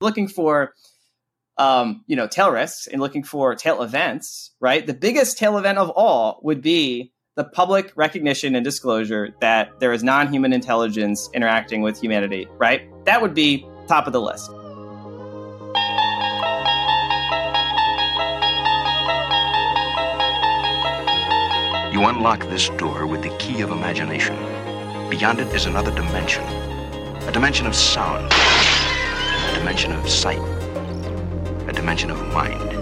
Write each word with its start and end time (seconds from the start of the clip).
looking 0.00 0.28
for 0.28 0.74
um, 1.58 2.04
you 2.06 2.16
know, 2.16 2.26
tail 2.26 2.50
risks 2.50 2.86
and 2.86 3.02
looking 3.02 3.22
for 3.22 3.54
tail 3.54 3.82
events, 3.82 4.52
right? 4.60 4.86
The 4.86 4.94
biggest 4.94 5.36
tail 5.36 5.58
event 5.58 5.76
of 5.76 5.90
all 5.90 6.40
would 6.42 6.62
be 6.62 7.12
the 7.36 7.44
public 7.44 7.92
recognition 7.96 8.54
and 8.54 8.64
disclosure 8.64 9.34
that 9.40 9.78
there 9.78 9.92
is 9.92 10.02
non-human 10.02 10.54
intelligence 10.54 11.28
interacting 11.34 11.82
with 11.82 12.00
humanity, 12.00 12.48
right? 12.56 12.82
That 13.04 13.20
would 13.20 13.34
be 13.34 13.66
top 13.88 14.06
of 14.06 14.14
the 14.14 14.22
list. 14.22 14.50
You 21.92 22.04
unlock 22.06 22.40
this 22.48 22.70
door 22.70 23.06
with 23.06 23.22
the 23.22 23.36
key 23.38 23.60
of 23.60 23.70
imagination. 23.70 24.36
Beyond 25.10 25.40
it 25.40 25.48
is 25.48 25.66
another 25.66 25.94
dimension. 25.94 26.44
A 26.44 27.32
dimension 27.32 27.66
of 27.66 27.74
sound. 27.74 28.32
A 29.60 29.62
dimension 29.62 29.92
of 29.92 30.08
sight 30.08 30.40
a 31.68 31.72
dimension 31.72 32.10
of 32.10 32.18
mind. 32.32 32.72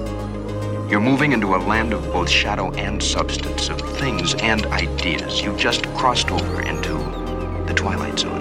You're 0.89 1.01
moving 1.01 1.33
into 1.33 1.57
a 1.57 1.59
land 1.59 1.93
of 1.93 2.05
both 2.13 2.31
shadow 2.31 2.73
and 2.75 3.03
substance, 3.03 3.69
of 3.69 3.81
things 3.99 4.35
and 4.37 4.65
ideas. 4.67 5.43
You've 5.43 5.59
just 5.59 5.85
crossed 5.95 6.31
over 6.31 6.63
into 6.63 6.95
the 7.67 7.75
Twilight 7.75 8.21
Zone. 8.21 8.41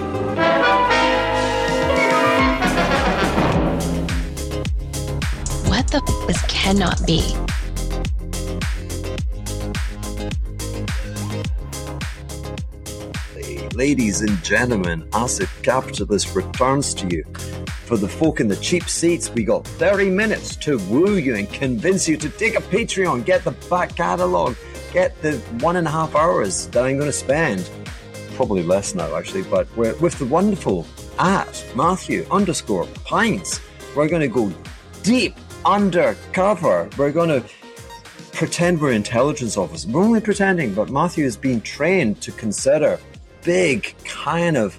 What 5.68 5.88
the 5.88 6.00
f- 6.06 6.30
is 6.30 6.40
cannot 6.42 7.04
be? 7.04 7.34
Ladies 13.74 14.22
and 14.22 14.42
gentlemen, 14.42 15.06
Acid 15.12 15.48
Capitalist 15.62 16.34
returns 16.34 16.94
to 16.94 17.08
you 17.08 17.24
for 17.88 17.96
the 17.96 18.06
folk 18.06 18.38
in 18.38 18.48
the 18.48 18.56
cheap 18.56 18.86
seats, 18.86 19.30
we 19.30 19.42
got 19.42 19.66
30 19.66 20.10
minutes 20.10 20.54
to 20.56 20.76
woo 20.90 21.16
you 21.16 21.36
and 21.36 21.50
convince 21.50 22.06
you 22.06 22.18
to 22.18 22.28
take 22.28 22.54
a 22.54 22.60
Patreon, 22.60 23.24
get 23.24 23.44
the 23.44 23.52
back 23.70 23.96
catalogue, 23.96 24.56
get 24.92 25.20
the 25.22 25.38
one 25.62 25.76
and 25.76 25.86
a 25.88 25.90
half 25.90 26.14
hours 26.14 26.66
that 26.68 26.84
I'm 26.84 26.98
going 26.98 27.08
to 27.08 27.12
spend. 27.12 27.68
Probably 28.34 28.62
less 28.62 28.94
now, 28.94 29.16
actually, 29.16 29.42
but 29.44 29.66
we're 29.74 29.96
with 29.96 30.18
the 30.18 30.26
wonderful 30.26 30.86
at 31.18 31.64
Matthew 31.74 32.26
underscore 32.30 32.86
Pines. 33.06 33.58
We're 33.96 34.08
going 34.08 34.20
to 34.20 34.28
go 34.28 34.52
deep 35.02 35.34
undercover. 35.64 36.90
We're 36.98 37.10
going 37.10 37.30
to 37.30 37.48
pretend 38.34 38.82
we're 38.82 38.92
intelligence 38.92 39.56
officers. 39.56 39.90
We're 39.90 40.02
only 40.02 40.20
pretending, 40.20 40.74
but 40.74 40.90
Matthew 40.90 41.24
is 41.24 41.38
being 41.38 41.62
trained 41.62 42.20
to 42.20 42.32
consider 42.32 43.00
big 43.42 43.94
kind 44.04 44.58
of 44.58 44.78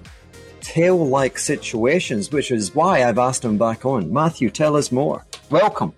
tail 0.69 1.07
like 1.07 1.39
situations, 1.39 2.31
which 2.31 2.51
is 2.51 2.75
why 2.75 3.03
I've 3.03 3.17
asked 3.17 3.43
him 3.43 3.57
back 3.57 3.87
on. 3.87 4.13
Matthew, 4.13 4.51
tell 4.51 4.75
us 4.75 4.91
more. 4.91 5.25
Welcome. 5.49 5.93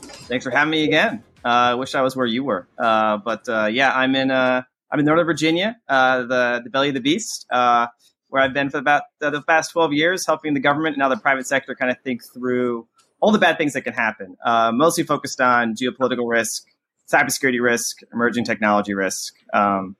Thanks 0.00 0.46
for 0.46 0.50
having 0.50 0.70
me 0.70 0.84
again. 0.84 1.22
Uh, 1.44 1.48
I 1.48 1.74
wish 1.74 1.94
I 1.94 2.00
was 2.00 2.16
where 2.16 2.24
you 2.26 2.42
were. 2.42 2.66
Uh, 2.78 3.18
but 3.18 3.46
uh, 3.50 3.66
yeah, 3.66 3.92
I'm 3.92 4.14
in 4.14 4.30
uh, 4.30 4.62
I'm 4.90 4.98
in 4.98 5.04
Northern 5.04 5.26
Virginia, 5.26 5.76
uh, 5.90 6.22
the 6.22 6.62
the 6.64 6.70
belly 6.70 6.88
of 6.88 6.94
the 6.94 7.02
beast, 7.02 7.46
uh, 7.52 7.88
where 8.28 8.42
I've 8.42 8.54
been 8.54 8.70
for 8.70 8.78
about 8.78 9.02
the 9.20 9.42
past 9.46 9.72
12 9.72 9.92
years, 9.92 10.24
helping 10.26 10.54
the 10.54 10.60
government 10.60 10.94
and 10.94 11.00
now 11.00 11.10
the 11.10 11.18
private 11.18 11.46
sector 11.46 11.74
kind 11.74 11.90
of 11.90 11.98
think 12.00 12.22
through 12.24 12.88
all 13.20 13.30
the 13.30 13.38
bad 13.38 13.58
things 13.58 13.74
that 13.74 13.82
can 13.82 13.92
happen. 13.92 14.38
mostly 14.72 15.04
focused 15.04 15.42
on 15.42 15.74
geopolitical 15.74 16.26
risk, 16.26 16.64
cybersecurity 17.12 17.60
risk, 17.60 17.98
emerging 18.10 18.44
technology 18.44 18.94
risk, 18.94 19.34
um, 19.52 19.96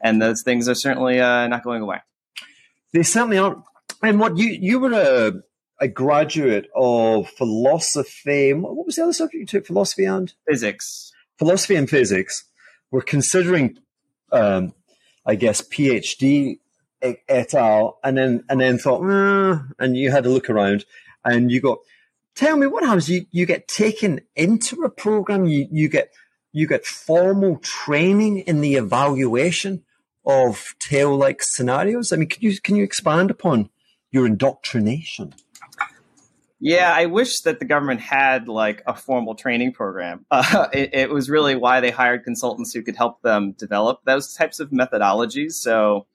and 0.00 0.20
those 0.20 0.42
things 0.42 0.68
are 0.68 0.74
certainly 0.74 1.18
not 1.18 1.62
going 1.62 1.80
away. 1.80 1.98
They 2.92 3.02
certainly 3.02 3.38
aren't. 3.38 3.62
And 4.02 4.20
what 4.20 4.36
you 4.36 4.48
you 4.48 4.78
were 4.78 4.92
a 4.92 5.32
a 5.80 5.88
graduate 5.88 6.70
of 6.76 7.28
philosophy. 7.30 8.52
What 8.52 8.86
was 8.86 8.96
the 8.96 9.02
other 9.02 9.12
subject 9.12 9.40
you 9.40 9.46
took? 9.46 9.66
Philosophy 9.66 10.04
and 10.04 10.32
physics. 10.46 11.12
Philosophy 11.38 11.74
and 11.74 11.90
physics. 11.90 12.44
We're 12.92 13.00
considering, 13.00 13.78
um, 14.30 14.74
I 15.26 15.34
guess, 15.34 15.60
PhD 15.60 16.58
et 17.02 17.54
al. 17.54 17.98
And 18.04 18.16
then 18.16 18.44
and 18.48 18.60
then 18.60 18.78
thought, 18.78 19.02
and 19.78 19.96
you 19.96 20.10
had 20.10 20.24
to 20.24 20.30
look 20.30 20.48
around, 20.48 20.84
and 21.24 21.50
you 21.50 21.60
got. 21.60 21.78
Tell 22.34 22.56
me 22.56 22.66
what 22.66 22.84
happens. 22.84 23.10
You 23.10 23.26
you 23.30 23.44
get 23.44 23.68
taken 23.68 24.20
into 24.36 24.82
a 24.84 24.90
program. 24.90 25.44
You 25.46 25.66
you 25.70 25.88
get 25.88 26.12
you 26.52 26.66
get 26.66 26.86
formal 26.86 27.58
training 27.58 28.38
in 28.38 28.60
the 28.60 28.76
evaluation 28.76 29.82
of 30.24 30.74
tail 30.78 31.16
like 31.16 31.42
scenarios? 31.42 32.12
I 32.12 32.16
mean, 32.16 32.28
can 32.28 32.42
you 32.42 32.60
can 32.60 32.76
you 32.76 32.84
expand 32.84 33.30
upon 33.30 33.70
your 34.10 34.26
indoctrination? 34.26 35.34
Yeah, 36.64 36.92
I 36.94 37.06
wish 37.06 37.40
that 37.40 37.58
the 37.58 37.64
government 37.64 38.00
had 38.00 38.46
like 38.46 38.82
a 38.86 38.94
formal 38.94 39.34
training 39.34 39.72
program. 39.72 40.24
Uh, 40.30 40.68
it, 40.72 40.90
it, 40.92 41.10
was 41.10 41.28
really 41.30 41.56
why 41.56 41.80
they 41.80 41.90
hired 41.90 42.24
consultants 42.24 42.72
who 42.72 42.82
could 42.82 42.96
help 42.96 43.20
them 43.22 43.52
develop 43.52 44.00
those 44.04 44.34
types 44.34 44.60
of 44.60 44.70
methodologies. 44.70 45.52
So 45.52 46.06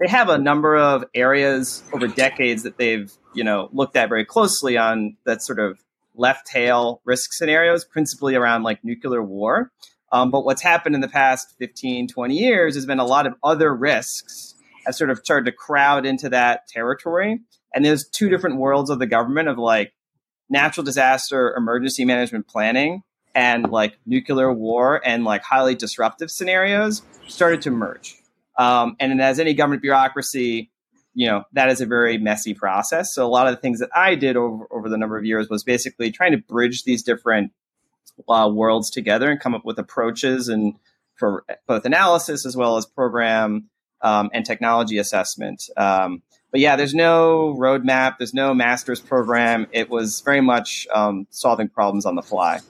they 0.00 0.08
have 0.08 0.28
a 0.28 0.38
number 0.38 0.76
of 0.76 1.04
areas 1.14 1.82
over 1.92 2.08
decades 2.08 2.64
that 2.64 2.78
they've 2.78 3.12
you 3.34 3.44
know 3.44 3.68
looked 3.72 3.96
at 3.96 4.08
very 4.08 4.24
closely 4.24 4.76
on 4.76 5.16
that 5.24 5.42
sort 5.42 5.58
of 5.60 5.78
left 6.14 6.46
tail 6.46 7.00
risk 7.04 7.32
scenarios, 7.32 7.84
principally 7.84 8.34
around 8.34 8.62
like 8.62 8.82
nuclear 8.84 9.22
war. 9.22 9.70
Um, 10.12 10.30
but 10.30 10.44
what's 10.44 10.62
happened 10.62 10.94
in 10.94 11.00
the 11.00 11.08
past 11.08 11.54
15, 11.58 12.06
20 12.08 12.36
years 12.36 12.74
has 12.74 12.86
been 12.86 12.98
a 12.98 13.04
lot 13.04 13.26
of 13.26 13.34
other 13.42 13.74
risks 13.74 14.54
have 14.86 14.94
sort 14.94 15.10
of 15.10 15.18
started 15.18 15.46
to 15.46 15.52
crowd 15.52 16.04
into 16.04 16.28
that 16.28 16.66
territory. 16.68 17.40
And 17.74 17.84
there's 17.84 18.08
two 18.08 18.28
different 18.28 18.58
worlds 18.58 18.90
of 18.90 18.98
the 18.98 19.06
government 19.06 19.48
of 19.48 19.58
like 19.58 19.92
natural 20.50 20.84
disaster 20.84 21.54
emergency 21.56 22.04
management 22.04 22.46
planning 22.46 23.02
and 23.34 23.70
like 23.70 23.96
nuclear 24.04 24.52
war 24.52 25.00
and 25.04 25.24
like 25.24 25.42
highly 25.42 25.74
disruptive 25.74 26.30
scenarios 26.30 27.02
started 27.28 27.62
to 27.62 27.70
merge. 27.70 28.16
Um, 28.58 28.96
and 29.00 29.20
as 29.22 29.40
any 29.40 29.54
government 29.54 29.80
bureaucracy, 29.80 30.70
you 31.14 31.28
know, 31.28 31.44
that 31.52 31.70
is 31.70 31.80
a 31.80 31.86
very 31.86 32.18
messy 32.18 32.52
process. 32.52 33.14
So 33.14 33.26
a 33.26 33.28
lot 33.28 33.46
of 33.46 33.54
the 33.54 33.60
things 33.60 33.80
that 33.80 33.90
I 33.94 34.14
did 34.14 34.36
over, 34.36 34.66
over 34.70 34.88
the 34.88 34.98
number 34.98 35.16
of 35.16 35.24
years 35.24 35.48
was 35.48 35.64
basically 35.64 36.10
trying 36.10 36.32
to 36.32 36.38
bridge 36.38 36.84
these 36.84 37.02
different 37.02 37.52
uh, 38.28 38.48
worlds 38.48 38.90
together 38.90 39.30
and 39.30 39.40
come 39.40 39.54
up 39.54 39.64
with 39.64 39.78
approaches 39.78 40.48
and 40.48 40.74
for 41.16 41.44
both 41.66 41.84
analysis 41.84 42.44
as 42.46 42.56
well 42.56 42.76
as 42.76 42.86
program 42.86 43.68
um, 44.00 44.30
and 44.32 44.44
technology 44.44 44.98
assessment. 44.98 45.68
Um, 45.76 46.22
but 46.50 46.60
yeah, 46.60 46.76
there's 46.76 46.94
no 46.94 47.56
roadmap, 47.58 48.18
there's 48.18 48.34
no 48.34 48.52
master's 48.52 49.00
program. 49.00 49.66
It 49.72 49.88
was 49.88 50.20
very 50.20 50.40
much 50.40 50.86
um, 50.94 51.26
solving 51.30 51.68
problems 51.68 52.04
on 52.04 52.14
the 52.14 52.22
fly. 52.22 52.60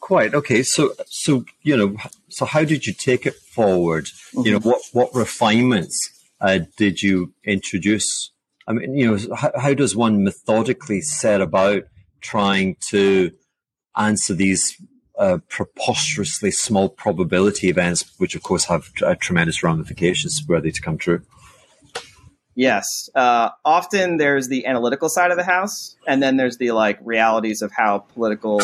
Quite 0.00 0.34
okay. 0.34 0.62
So, 0.62 0.92
so 1.06 1.44
you 1.62 1.76
know, 1.76 1.96
so 2.28 2.44
how 2.44 2.64
did 2.64 2.86
you 2.86 2.92
take 2.92 3.26
it 3.26 3.34
forward? 3.34 4.04
Mm-hmm. 4.04 4.40
You 4.42 4.52
know, 4.52 4.58
mm-hmm. 4.58 4.68
what 4.68 4.82
what 4.92 5.14
refinements 5.14 6.10
uh, 6.40 6.60
did 6.76 7.02
you 7.02 7.32
introduce? 7.44 8.30
I 8.66 8.72
mean, 8.72 8.94
you 8.94 9.10
know, 9.10 9.34
how, 9.34 9.50
how 9.58 9.74
does 9.74 9.96
one 9.96 10.24
methodically 10.24 11.00
set 11.00 11.40
about 11.40 11.84
trying 12.20 12.76
to 12.88 13.32
answer 13.96 14.34
these 14.34 14.76
uh, 15.18 15.38
preposterously 15.48 16.50
small 16.50 16.88
probability 16.88 17.68
events, 17.68 18.12
which 18.18 18.34
of 18.34 18.42
course 18.42 18.64
have 18.64 18.92
tremendous 19.20 19.62
ramifications 19.62 20.42
were 20.46 20.60
they 20.60 20.70
to 20.70 20.80
come 20.80 20.98
true. 20.98 21.22
Yes. 22.56 23.08
Uh, 23.14 23.50
often 23.64 24.16
there's 24.16 24.48
the 24.48 24.66
analytical 24.66 25.08
side 25.08 25.30
of 25.32 25.36
the 25.36 25.44
house, 25.44 25.96
and 26.06 26.22
then 26.22 26.36
there's 26.36 26.56
the 26.58 26.70
like 26.70 26.98
realities 27.02 27.62
of 27.62 27.72
how 27.72 27.98
political 27.98 28.60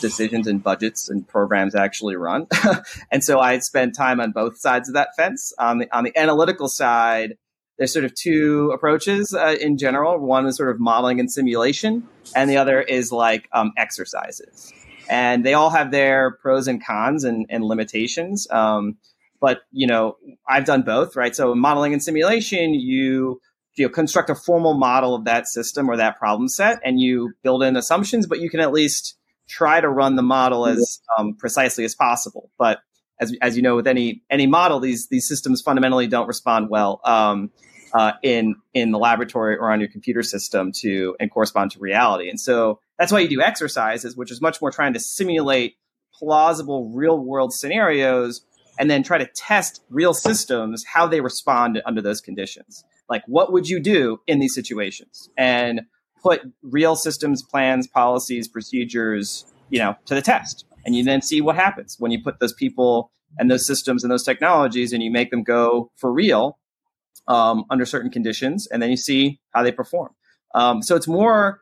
decisions 0.00 0.46
and 0.46 0.62
budgets 0.62 1.10
and 1.10 1.28
programs 1.28 1.74
actually 1.74 2.16
run. 2.16 2.46
and 3.10 3.22
so 3.22 3.40
I 3.40 3.58
spent 3.58 3.94
time 3.94 4.20
on 4.20 4.32
both 4.32 4.58
sides 4.58 4.88
of 4.88 4.94
that 4.94 5.10
fence. 5.16 5.52
On 5.58 5.78
the 5.78 5.96
on 5.96 6.04
the 6.04 6.16
analytical 6.16 6.68
side, 6.68 7.36
there's 7.78 7.92
sort 7.92 8.04
of 8.04 8.14
two 8.14 8.70
approaches 8.72 9.34
uh, 9.34 9.56
in 9.60 9.78
general. 9.78 10.18
One 10.18 10.46
is 10.46 10.56
sort 10.56 10.70
of 10.70 10.80
modeling 10.80 11.20
and 11.20 11.30
simulation, 11.30 12.06
and 12.34 12.48
the 12.48 12.56
other 12.56 12.80
is 12.80 13.10
like 13.10 13.48
um, 13.52 13.72
exercises. 13.76 14.72
And 15.10 15.44
they 15.44 15.54
all 15.54 15.70
have 15.70 15.90
their 15.90 16.32
pros 16.40 16.66
and 16.66 16.84
cons 16.84 17.24
and, 17.24 17.46
and 17.50 17.64
limitations. 17.64 18.46
Um, 18.50 18.96
but 19.40 19.62
you 19.72 19.86
know, 19.86 20.16
I've 20.48 20.64
done 20.64 20.82
both, 20.82 21.16
right? 21.16 21.34
So 21.34 21.54
modeling 21.54 21.92
and 21.92 22.02
simulation, 22.02 22.74
you 22.74 23.40
you 23.76 23.86
know, 23.86 23.92
construct 23.92 24.30
a 24.30 24.34
formal 24.34 24.74
model 24.74 25.14
of 25.14 25.24
that 25.24 25.48
system 25.48 25.90
or 25.90 25.96
that 25.96 26.16
problem 26.18 26.48
set, 26.48 26.78
and 26.84 27.00
you 27.00 27.32
build 27.42 27.62
in 27.62 27.76
assumptions, 27.76 28.26
but 28.26 28.40
you 28.40 28.48
can 28.48 28.60
at 28.60 28.72
least 28.72 29.16
try 29.48 29.80
to 29.80 29.88
run 29.88 30.16
the 30.16 30.22
model 30.22 30.66
as 30.66 31.00
um, 31.18 31.34
precisely 31.34 31.84
as 31.84 31.94
possible. 31.94 32.50
But 32.58 32.78
as, 33.20 33.34
as 33.40 33.56
you 33.56 33.62
know, 33.62 33.76
with 33.76 33.86
any 33.86 34.22
any 34.30 34.46
model, 34.46 34.80
these 34.80 35.08
these 35.08 35.28
systems 35.28 35.62
fundamentally 35.62 36.06
don't 36.06 36.26
respond 36.26 36.68
well 36.70 37.00
um, 37.04 37.50
uh, 37.92 38.12
in 38.22 38.56
in 38.72 38.90
the 38.90 38.98
laboratory 38.98 39.56
or 39.56 39.70
on 39.70 39.80
your 39.80 39.88
computer 39.88 40.22
system 40.22 40.72
to 40.80 41.16
and 41.20 41.30
correspond 41.30 41.70
to 41.72 41.78
reality. 41.78 42.28
And 42.28 42.40
so 42.40 42.80
that's 42.98 43.12
why 43.12 43.20
you 43.20 43.28
do 43.28 43.40
exercises, 43.40 44.16
which 44.16 44.30
is 44.30 44.40
much 44.40 44.60
more 44.60 44.70
trying 44.70 44.92
to 44.94 45.00
simulate 45.00 45.76
plausible 46.12 46.90
real 46.94 47.18
world 47.18 47.52
scenarios 47.52 48.44
and 48.78 48.90
then 48.90 49.02
try 49.02 49.18
to 49.18 49.26
test 49.26 49.82
real 49.90 50.14
systems 50.14 50.84
how 50.84 51.06
they 51.06 51.20
respond 51.20 51.80
under 51.86 52.02
those 52.02 52.20
conditions. 52.20 52.84
Like, 53.08 53.22
what 53.26 53.52
would 53.52 53.68
you 53.68 53.80
do 53.80 54.20
in 54.26 54.38
these 54.38 54.54
situations? 54.54 55.28
And 55.36 55.82
put 56.22 56.40
real 56.62 56.96
systems, 56.96 57.42
plans, 57.42 57.86
policies, 57.86 58.48
procedures, 58.48 59.44
you 59.68 59.78
know, 59.78 59.94
to 60.06 60.14
the 60.14 60.22
test. 60.22 60.64
And 60.84 60.94
you 60.94 61.04
then 61.04 61.22
see 61.22 61.40
what 61.40 61.56
happens 61.56 61.96
when 61.98 62.10
you 62.10 62.22
put 62.22 62.40
those 62.40 62.52
people 62.52 63.10
and 63.38 63.50
those 63.50 63.66
systems 63.66 64.04
and 64.04 64.10
those 64.10 64.24
technologies 64.24 64.92
and 64.92 65.02
you 65.02 65.10
make 65.10 65.30
them 65.30 65.42
go 65.42 65.90
for 65.96 66.12
real 66.12 66.58
um, 67.26 67.64
under 67.70 67.86
certain 67.86 68.10
conditions, 68.10 68.68
and 68.70 68.82
then 68.82 68.90
you 68.90 68.96
see 68.96 69.40
how 69.52 69.62
they 69.62 69.72
perform. 69.72 70.10
Um, 70.54 70.82
so 70.82 70.94
it's 70.94 71.08
more 71.08 71.60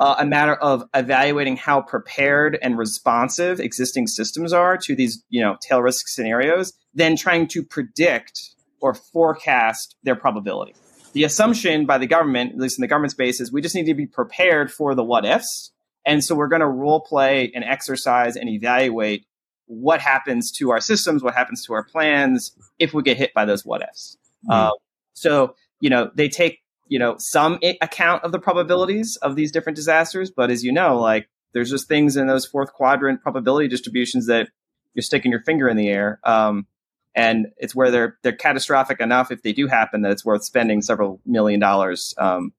uh, 0.00 0.16
a 0.18 0.26
matter 0.26 0.54
of 0.54 0.84
evaluating 0.94 1.56
how 1.56 1.80
prepared 1.80 2.58
and 2.62 2.76
responsive 2.76 3.60
existing 3.60 4.06
systems 4.06 4.52
are 4.52 4.76
to 4.78 4.96
these, 4.96 5.22
you 5.28 5.40
know, 5.40 5.56
tail 5.60 5.80
risk 5.80 6.08
scenarios, 6.08 6.72
than 6.94 7.16
trying 7.16 7.46
to 7.48 7.62
predict 7.62 8.40
or 8.80 8.94
forecast 8.94 9.94
their 10.02 10.16
probability. 10.16 10.74
The 11.12 11.24
assumption 11.24 11.86
by 11.86 11.98
the 11.98 12.06
government, 12.06 12.52
at 12.52 12.58
least 12.58 12.78
in 12.78 12.82
the 12.82 12.88
government 12.88 13.12
space, 13.12 13.40
is 13.40 13.52
we 13.52 13.60
just 13.60 13.74
need 13.74 13.86
to 13.86 13.94
be 13.94 14.06
prepared 14.06 14.72
for 14.72 14.94
the 14.94 15.04
what 15.04 15.24
ifs. 15.24 15.70
And 16.04 16.22
so 16.24 16.34
we're 16.34 16.48
going 16.48 16.60
to 16.60 16.68
role 16.68 17.00
play 17.00 17.50
and 17.54 17.64
exercise 17.64 18.36
and 18.36 18.48
evaluate 18.48 19.26
what 19.66 20.00
happens 20.00 20.50
to 20.52 20.70
our 20.70 20.80
systems, 20.80 21.22
what 21.22 21.34
happens 21.34 21.64
to 21.66 21.72
our 21.72 21.84
plans 21.84 22.52
if 22.78 22.92
we 22.92 23.02
get 23.02 23.16
hit 23.16 23.32
by 23.34 23.44
those 23.44 23.64
what 23.64 23.82
ifs. 23.82 24.16
Mm. 24.48 24.54
Uh, 24.54 24.70
so, 25.14 25.54
you 25.80 25.88
know, 25.88 26.10
they 26.14 26.28
take, 26.28 26.60
you 26.88 26.98
know, 26.98 27.16
some 27.18 27.58
I- 27.62 27.78
account 27.80 28.24
of 28.24 28.32
the 28.32 28.38
probabilities 28.38 29.16
of 29.22 29.36
these 29.36 29.52
different 29.52 29.76
disasters. 29.76 30.30
But 30.30 30.50
as 30.50 30.64
you 30.64 30.72
know, 30.72 30.98
like 30.98 31.28
there's 31.52 31.70
just 31.70 31.88
things 31.88 32.16
in 32.16 32.26
those 32.26 32.44
fourth 32.44 32.72
quadrant 32.72 33.22
probability 33.22 33.68
distributions 33.68 34.26
that 34.26 34.48
you're 34.94 35.02
sticking 35.02 35.30
your 35.30 35.42
finger 35.42 35.68
in 35.68 35.76
the 35.76 35.88
air. 35.88 36.20
Um, 36.24 36.66
and 37.14 37.48
it's 37.58 37.74
where 37.74 37.90
they're 37.90 38.16
they're 38.22 38.32
catastrophic 38.32 39.00
enough 39.00 39.30
if 39.30 39.42
they 39.42 39.52
do 39.52 39.66
happen 39.66 40.02
that 40.02 40.12
it's 40.12 40.24
worth 40.24 40.44
spending 40.44 40.80
several 40.80 41.20
million 41.26 41.60
dollars 41.60 42.14
um, 42.18 42.52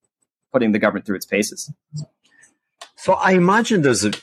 putting 0.51 0.71
the 0.71 0.79
government 0.79 1.05
through 1.05 1.15
its 1.15 1.25
paces. 1.25 1.71
So 3.03 3.15
I 3.15 3.33
imagine 3.33 3.81
there's 3.81 4.05
a, 4.05 4.13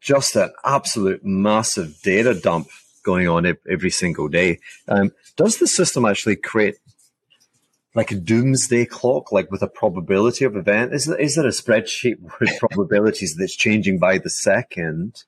just 0.00 0.36
an 0.36 0.52
absolute 0.62 1.24
massive 1.24 1.98
data 2.02 2.38
dump 2.38 2.68
going 3.02 3.26
on 3.26 3.46
every 3.66 3.88
single 3.88 4.28
day. 4.28 4.58
Um, 4.86 5.12
does 5.36 5.56
the 5.56 5.66
system 5.66 6.04
actually 6.04 6.36
create 6.36 6.74
like 7.94 8.10
a 8.10 8.16
doomsday 8.16 8.84
clock, 8.84 9.32
like 9.32 9.50
with 9.50 9.62
a 9.62 9.66
probability 9.66 10.44
of 10.44 10.56
event? 10.56 10.92
Is 10.92 11.06
there, 11.06 11.16
is 11.16 11.36
there 11.36 11.46
a 11.46 11.48
spreadsheet 11.48 12.18
with 12.38 12.58
probabilities 12.58 13.34
that's 13.34 13.56
changing 13.56 13.98
by 13.98 14.18
the 14.18 14.28
second? 14.28 15.24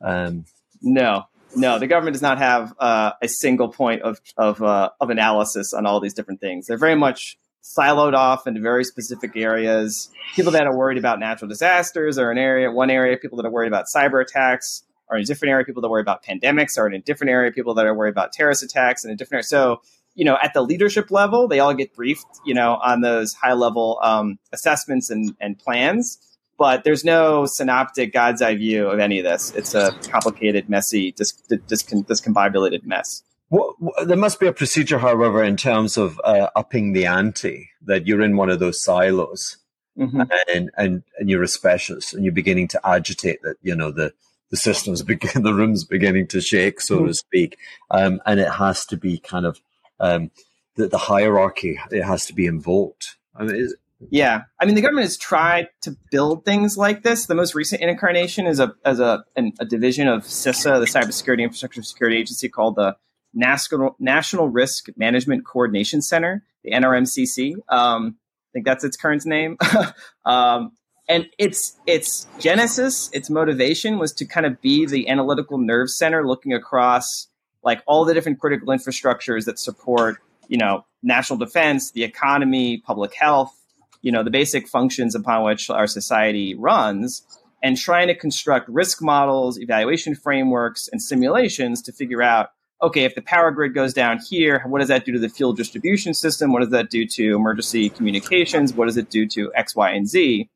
Um, 0.00 0.46
no, 0.82 1.26
no, 1.54 1.78
the 1.78 1.86
government 1.86 2.14
does 2.14 2.22
not 2.22 2.38
have 2.38 2.74
uh, 2.80 3.12
a 3.22 3.28
single 3.28 3.68
point 3.68 4.02
of 4.02 4.20
of, 4.36 4.60
uh, 4.60 4.90
of 5.00 5.10
analysis 5.10 5.72
on 5.72 5.86
all 5.86 6.00
these 6.00 6.14
different 6.14 6.40
things. 6.40 6.66
They're 6.66 6.78
very 6.78 6.96
much 6.96 7.38
siloed 7.64 8.14
off 8.14 8.46
into 8.46 8.60
very 8.60 8.84
specific 8.84 9.32
areas. 9.36 10.10
People 10.36 10.52
that 10.52 10.66
are 10.66 10.76
worried 10.76 10.98
about 10.98 11.18
natural 11.18 11.48
disasters 11.48 12.18
are 12.18 12.30
in 12.30 12.38
area 12.38 12.70
one 12.70 12.90
area. 12.90 13.16
People 13.16 13.36
that 13.38 13.46
are 13.46 13.50
worried 13.50 13.68
about 13.68 13.86
cyber 13.94 14.22
attacks 14.22 14.82
are 15.08 15.16
in 15.16 15.22
a 15.22 15.26
different 15.26 15.50
area. 15.50 15.64
People 15.64 15.82
that 15.82 15.88
worry 15.88 16.02
about 16.02 16.22
pandemics 16.22 16.78
are 16.78 16.86
in 16.86 16.94
a 16.94 17.00
different 17.00 17.30
area. 17.30 17.50
People 17.50 17.74
that 17.74 17.86
are 17.86 17.94
worried 17.94 18.10
about 18.10 18.32
terrorist 18.32 18.62
attacks 18.62 19.04
in 19.04 19.10
a 19.10 19.16
different 19.16 19.44
area. 19.44 19.44
So 19.44 19.80
you 20.14 20.24
know, 20.24 20.38
at 20.42 20.54
the 20.54 20.62
leadership 20.62 21.10
level, 21.10 21.48
they 21.48 21.60
all 21.60 21.74
get 21.74 21.92
briefed, 21.94 22.26
you 22.44 22.54
know, 22.54 22.78
on 22.82 23.00
those 23.00 23.34
high 23.34 23.52
level 23.52 23.98
um, 24.02 24.38
assessments 24.52 25.10
and, 25.10 25.34
and 25.40 25.58
plans. 25.58 26.18
But 26.56 26.84
there's 26.84 27.04
no 27.04 27.46
synoptic 27.46 28.12
God's 28.12 28.40
eye 28.40 28.54
view 28.54 28.86
of 28.86 29.00
any 29.00 29.18
of 29.18 29.24
this. 29.24 29.52
It's 29.56 29.74
a 29.74 29.90
complicated, 30.08 30.68
messy, 30.68 31.10
dis- 31.12 31.32
dis- 31.32 31.82
discombobulated 31.82 32.84
mess. 32.84 33.24
Well, 33.54 33.76
there 34.04 34.16
must 34.16 34.40
be 34.40 34.48
a 34.48 34.52
procedure, 34.52 34.98
however, 34.98 35.44
in 35.44 35.56
terms 35.56 35.96
of 35.96 36.20
uh, 36.24 36.48
upping 36.56 36.92
the 36.92 37.06
ante 37.06 37.70
that 37.82 38.04
you're 38.04 38.20
in 38.20 38.36
one 38.36 38.50
of 38.50 38.58
those 38.58 38.82
silos 38.82 39.58
mm-hmm. 39.96 40.22
and, 40.52 40.72
and, 40.76 41.04
and 41.20 41.30
you're 41.30 41.44
a 41.44 41.46
specialist 41.46 42.14
and 42.14 42.24
you're 42.24 42.32
beginning 42.32 42.66
to 42.66 42.80
agitate 42.84 43.42
that, 43.42 43.54
you 43.62 43.76
know, 43.76 43.92
the, 43.92 44.12
the 44.50 44.56
system's 44.56 45.02
begin, 45.04 45.44
the 45.44 45.54
room's 45.54 45.84
beginning 45.84 46.26
to 46.26 46.40
shake, 46.40 46.80
so 46.80 46.96
mm-hmm. 46.96 47.06
to 47.06 47.14
speak. 47.14 47.56
Um, 47.92 48.20
and 48.26 48.40
it 48.40 48.50
has 48.50 48.84
to 48.86 48.96
be 48.96 49.18
kind 49.18 49.46
of 49.46 49.60
um, 50.00 50.32
the, 50.74 50.88
the 50.88 50.98
hierarchy 50.98 51.78
it 51.92 52.02
has 52.02 52.26
to 52.26 52.34
be 52.34 52.46
invoked. 52.46 53.14
I 53.36 53.44
mean, 53.44 53.72
yeah, 54.10 54.42
I 54.58 54.64
mean 54.64 54.74
the 54.74 54.80
government 54.80 55.04
has 55.04 55.16
tried 55.16 55.68
to 55.82 55.96
build 56.10 56.44
things 56.44 56.76
like 56.76 57.04
this. 57.04 57.26
The 57.26 57.36
most 57.36 57.54
recent 57.54 57.82
incarnation 57.82 58.48
is 58.48 58.58
a 58.58 58.74
as 58.84 58.98
a 58.98 59.24
an, 59.36 59.52
a 59.60 59.64
division 59.64 60.08
of 60.08 60.24
CISA, 60.24 60.80
the 60.80 60.86
Cybersecurity 60.86 61.42
Infrastructure 61.42 61.82
Security 61.82 62.18
Agency, 62.18 62.48
called 62.48 62.74
the 62.74 62.96
National 63.34 63.96
National 63.98 64.48
Risk 64.48 64.88
Management 64.96 65.44
Coordination 65.44 66.02
Center, 66.02 66.44
the 66.62 66.72
NRMCC. 66.72 67.56
Um, 67.68 68.16
I 68.16 68.50
think 68.52 68.66
that's 68.66 68.84
its 68.84 68.96
current 68.96 69.26
name. 69.26 69.58
um, 70.24 70.72
and 71.08 71.26
its 71.38 71.76
its 71.86 72.26
genesis, 72.38 73.10
its 73.12 73.28
motivation 73.28 73.98
was 73.98 74.12
to 74.14 74.24
kind 74.24 74.46
of 74.46 74.60
be 74.60 74.86
the 74.86 75.08
analytical 75.08 75.58
nerve 75.58 75.90
center, 75.90 76.26
looking 76.26 76.52
across 76.52 77.28
like 77.62 77.82
all 77.86 78.04
the 78.04 78.14
different 78.14 78.40
critical 78.40 78.68
infrastructures 78.68 79.46
that 79.46 79.58
support, 79.58 80.18
you 80.48 80.58
know, 80.58 80.84
national 81.02 81.38
defense, 81.38 81.90
the 81.92 82.04
economy, 82.04 82.78
public 82.78 83.14
health, 83.14 83.54
you 84.02 84.12
know, 84.12 84.22
the 84.22 84.30
basic 84.30 84.68
functions 84.68 85.14
upon 85.14 85.44
which 85.44 85.70
our 85.70 85.86
society 85.86 86.54
runs, 86.54 87.22
and 87.62 87.76
trying 87.76 88.08
to 88.08 88.14
construct 88.14 88.68
risk 88.68 89.02
models, 89.02 89.58
evaluation 89.58 90.14
frameworks, 90.14 90.88
and 90.92 91.02
simulations 91.02 91.80
to 91.82 91.92
figure 91.92 92.22
out 92.22 92.50
okay, 92.84 93.04
if 93.04 93.14
the 93.14 93.22
power 93.22 93.50
grid 93.50 93.74
goes 93.74 93.92
down 93.92 94.18
here, 94.18 94.62
what 94.66 94.78
does 94.78 94.88
that 94.88 95.04
do 95.04 95.12
to 95.12 95.18
the 95.18 95.28
fuel 95.28 95.52
distribution 95.52 96.14
system? 96.14 96.52
What 96.52 96.60
does 96.60 96.70
that 96.70 96.90
do 96.90 97.06
to 97.06 97.34
emergency 97.34 97.88
communications? 97.88 98.72
What 98.72 98.86
does 98.86 98.96
it 98.96 99.10
do 99.10 99.26
to 99.28 99.50
X, 99.54 99.74
Y, 99.74 99.90
and 99.90 100.08
Z? 100.08 100.48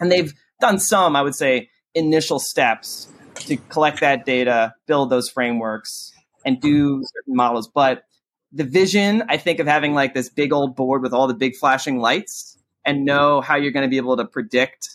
And 0.00 0.10
they've 0.10 0.32
done 0.60 0.78
some, 0.78 1.16
I 1.16 1.22
would 1.22 1.34
say, 1.34 1.68
initial 1.94 2.38
steps 2.38 3.08
to 3.34 3.56
collect 3.56 4.00
that 4.00 4.24
data, 4.24 4.74
build 4.86 5.10
those 5.10 5.28
frameworks, 5.28 6.12
and 6.44 6.60
do 6.60 7.02
certain 7.04 7.34
models. 7.34 7.68
But 7.68 8.04
the 8.52 8.64
vision, 8.64 9.24
I 9.28 9.36
think, 9.36 9.58
of 9.58 9.66
having 9.66 9.92
like 9.92 10.14
this 10.14 10.28
big 10.28 10.52
old 10.52 10.76
board 10.76 11.02
with 11.02 11.12
all 11.12 11.26
the 11.26 11.34
big 11.34 11.56
flashing 11.56 11.98
lights 11.98 12.56
and 12.84 13.04
know 13.04 13.40
how 13.40 13.56
you're 13.56 13.72
going 13.72 13.84
to 13.84 13.90
be 13.90 13.96
able 13.96 14.16
to 14.16 14.24
predict, 14.24 14.88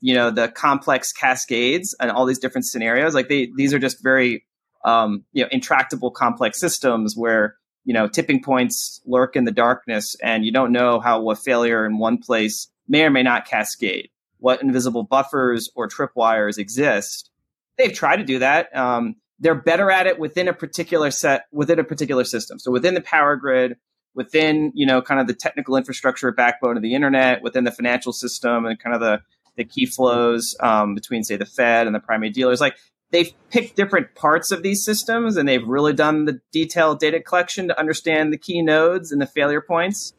you 0.00 0.14
know, 0.14 0.30
the 0.30 0.48
complex 0.48 1.12
cascades 1.12 1.96
and 1.98 2.10
all 2.10 2.26
these 2.26 2.38
different 2.38 2.66
scenarios. 2.66 3.14
Like 3.14 3.28
they, 3.28 3.50
these 3.56 3.72
are 3.72 3.78
just 3.78 4.02
very, 4.02 4.44
um, 4.84 5.24
you 5.32 5.42
know, 5.42 5.48
intractable 5.50 6.10
complex 6.10 6.58
systems 6.58 7.14
where, 7.16 7.56
you 7.84 7.94
know, 7.94 8.08
tipping 8.08 8.42
points 8.42 9.00
lurk 9.06 9.36
in 9.36 9.44
the 9.44 9.52
darkness 9.52 10.16
and 10.22 10.44
you 10.44 10.52
don't 10.52 10.72
know 10.72 11.00
how 11.00 11.30
a 11.30 11.36
failure 11.36 11.84
in 11.84 11.98
one 11.98 12.18
place 12.18 12.68
may 12.88 13.04
or 13.04 13.10
may 13.10 13.22
not 13.22 13.46
cascade. 13.46 14.10
What 14.38 14.62
invisible 14.62 15.02
buffers 15.02 15.70
or 15.74 15.88
tripwires 15.88 16.58
exist. 16.58 17.30
They've 17.76 17.92
tried 17.92 18.16
to 18.16 18.24
do 18.24 18.38
that. 18.38 18.74
Um, 18.74 19.16
they're 19.38 19.54
better 19.54 19.90
at 19.90 20.06
it 20.06 20.18
within 20.18 20.48
a 20.48 20.52
particular 20.52 21.10
set 21.10 21.46
within 21.50 21.78
a 21.78 21.84
particular 21.84 22.24
system. 22.24 22.58
So 22.58 22.70
within 22.70 22.94
the 22.94 23.00
power 23.00 23.36
grid, 23.36 23.76
within 24.14 24.70
you 24.74 24.86
know 24.86 25.00
kind 25.02 25.20
of 25.20 25.26
the 25.26 25.34
technical 25.34 25.76
infrastructure 25.76 26.30
backbone 26.32 26.76
of 26.76 26.82
the 26.82 26.94
internet, 26.94 27.42
within 27.42 27.64
the 27.64 27.72
financial 27.72 28.12
system, 28.12 28.66
and 28.66 28.78
kind 28.78 28.94
of 28.94 29.00
the 29.00 29.20
the 29.56 29.64
key 29.64 29.86
flows 29.86 30.54
um, 30.60 30.94
between 30.94 31.24
say 31.24 31.36
the 31.36 31.46
Fed 31.46 31.86
and 31.86 31.94
the 31.94 32.00
primary 32.00 32.30
dealers. 32.30 32.60
Like 32.60 32.76
they've 33.10 33.32
picked 33.50 33.76
different 33.76 34.14
parts 34.14 34.52
of 34.52 34.62
these 34.62 34.84
systems 34.84 35.36
and 35.36 35.48
they've 35.48 35.66
really 35.66 35.92
done 35.92 36.24
the 36.24 36.40
detailed 36.52 37.00
data 37.00 37.20
collection 37.20 37.68
to 37.68 37.78
understand 37.78 38.32
the 38.32 38.38
key 38.38 38.62
nodes 38.62 39.12
and 39.12 39.20
the 39.20 39.26
failure 39.26 39.60
points. 39.60 40.12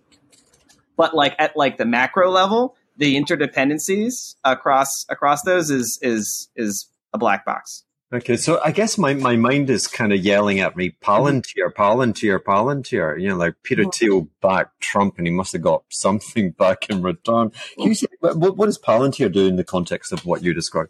But 0.97 1.15
like 1.15 1.35
at 1.39 1.55
like 1.55 1.77
the 1.77 1.85
macro 1.85 2.29
level, 2.29 2.75
the 2.97 3.15
interdependencies 3.15 4.35
across 4.43 5.05
across 5.09 5.41
those 5.43 5.69
is 5.69 5.97
is 6.01 6.49
is 6.55 6.87
a 7.13 7.17
black 7.17 7.45
box. 7.45 7.83
Okay, 8.13 8.35
so 8.35 8.59
I 8.61 8.71
guess 8.71 8.97
my, 8.97 9.13
my 9.13 9.37
mind 9.37 9.69
is 9.69 9.87
kind 9.87 10.11
of 10.11 10.19
yelling 10.19 10.59
at 10.59 10.75
me, 10.75 10.97
Palantir, 11.01 11.73
Palantir, 11.73 12.39
Palantir. 12.39 13.21
You 13.21 13.29
know, 13.29 13.37
like 13.37 13.55
Peter 13.63 13.83
mm-hmm. 13.83 13.91
Thiel 13.91 14.27
backed 14.41 14.81
Trump 14.81 15.17
and 15.17 15.25
he 15.25 15.31
must 15.31 15.53
have 15.53 15.61
got 15.61 15.83
something 15.89 16.51
back 16.51 16.89
in 16.89 17.01
return. 17.01 17.51
Can 17.51 17.83
you 17.83 17.91
mm-hmm. 17.91 17.93
say, 17.93 18.07
what, 18.19 18.57
what 18.57 18.65
does 18.65 18.77
Palantir 18.77 19.31
do 19.31 19.47
in 19.47 19.55
the 19.55 19.63
context 19.63 20.11
of 20.11 20.25
what 20.25 20.43
you 20.43 20.53
described? 20.53 20.89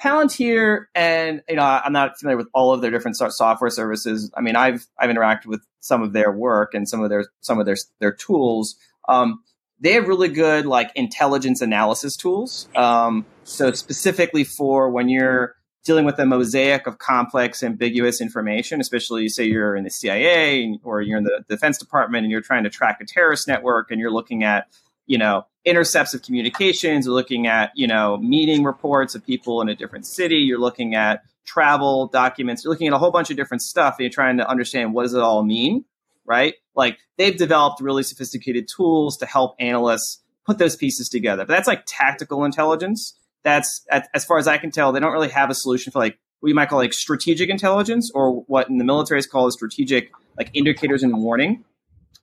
Palantir, 0.00 0.86
and 0.94 1.42
you 1.48 1.56
know, 1.56 1.62
I'm 1.62 1.92
not 1.92 2.18
familiar 2.18 2.36
with 2.36 2.48
all 2.52 2.72
of 2.72 2.80
their 2.80 2.90
different 2.90 3.16
software 3.16 3.70
services. 3.70 4.30
I 4.36 4.40
mean, 4.40 4.56
I've 4.56 4.86
I've 4.98 5.10
interacted 5.10 5.46
with 5.46 5.62
some 5.80 6.02
of 6.02 6.12
their 6.12 6.32
work 6.32 6.74
and 6.74 6.88
some 6.88 7.02
of 7.02 7.10
their 7.10 7.26
some 7.40 7.58
of 7.58 7.66
their 7.66 7.76
their 8.00 8.12
tools. 8.12 8.76
Um, 9.08 9.42
they 9.80 9.92
have 9.92 10.08
really 10.08 10.28
good 10.28 10.66
like 10.66 10.90
intelligence 10.94 11.60
analysis 11.60 12.16
tools. 12.16 12.68
Um, 12.74 13.26
so 13.44 13.72
specifically 13.72 14.44
for 14.44 14.90
when 14.90 15.08
you're 15.08 15.56
dealing 15.84 16.06
with 16.06 16.18
a 16.18 16.24
mosaic 16.24 16.86
of 16.86 16.98
complex, 16.98 17.62
ambiguous 17.62 18.20
information, 18.20 18.80
especially 18.80 19.28
say 19.28 19.44
you're 19.44 19.76
in 19.76 19.84
the 19.84 19.90
CIA 19.90 20.78
or 20.82 21.02
you're 21.02 21.18
in 21.18 21.24
the 21.24 21.44
Defense 21.48 21.78
Department 21.78 22.24
and 22.24 22.32
you're 22.32 22.40
trying 22.40 22.64
to 22.64 22.70
track 22.70 22.98
a 23.00 23.04
terrorist 23.04 23.46
network 23.46 23.90
and 23.90 24.00
you're 24.00 24.10
looking 24.10 24.42
at, 24.42 24.66
you 25.06 25.18
know, 25.18 25.46
intercepts 25.64 26.14
of 26.14 26.22
communications, 26.22 27.06
you're 27.06 27.14
looking 27.14 27.46
at, 27.46 27.72
you 27.74 27.86
know, 27.86 28.16
meeting 28.18 28.64
reports 28.64 29.14
of 29.14 29.24
people 29.24 29.60
in 29.60 29.68
a 29.68 29.74
different 29.74 30.06
city, 30.06 30.36
you're 30.36 30.58
looking 30.58 30.94
at 30.94 31.22
travel 31.44 32.08
documents, 32.08 32.64
you're 32.64 32.72
looking 32.72 32.86
at 32.86 32.92
a 32.92 32.98
whole 32.98 33.10
bunch 33.10 33.30
of 33.30 33.36
different 33.36 33.62
stuff 33.62 33.96
and 33.98 34.04
you're 34.04 34.10
trying 34.10 34.38
to 34.38 34.48
understand 34.48 34.94
what 34.94 35.02
does 35.02 35.14
it 35.14 35.20
all 35.20 35.42
mean, 35.42 35.84
right? 36.24 36.54
Like 36.74 36.98
they've 37.16 37.36
developed 37.36 37.80
really 37.80 38.02
sophisticated 38.02 38.68
tools 38.74 39.16
to 39.18 39.26
help 39.26 39.54
analysts 39.58 40.20
put 40.46 40.58
those 40.58 40.76
pieces 40.76 41.08
together. 41.08 41.44
But 41.44 41.54
that's 41.54 41.68
like 41.68 41.84
tactical 41.86 42.44
intelligence. 42.44 43.18
That's 43.42 43.84
as 43.90 44.24
far 44.24 44.38
as 44.38 44.46
I 44.46 44.58
can 44.58 44.70
tell, 44.70 44.92
they 44.92 45.00
don't 45.00 45.12
really 45.12 45.28
have 45.28 45.50
a 45.50 45.54
solution 45.54 45.92
for 45.92 45.98
like 45.98 46.18
what 46.40 46.48
you 46.48 46.54
might 46.54 46.68
call 46.68 46.78
like 46.78 46.92
strategic 46.92 47.48
intelligence 47.48 48.10
or 48.14 48.42
what 48.42 48.68
in 48.68 48.76
the 48.76 48.84
military 48.84 49.18
is 49.18 49.26
called 49.26 49.50
strategic 49.52 50.10
like 50.36 50.50
indicators 50.52 51.02
and 51.02 51.16
warning 51.22 51.64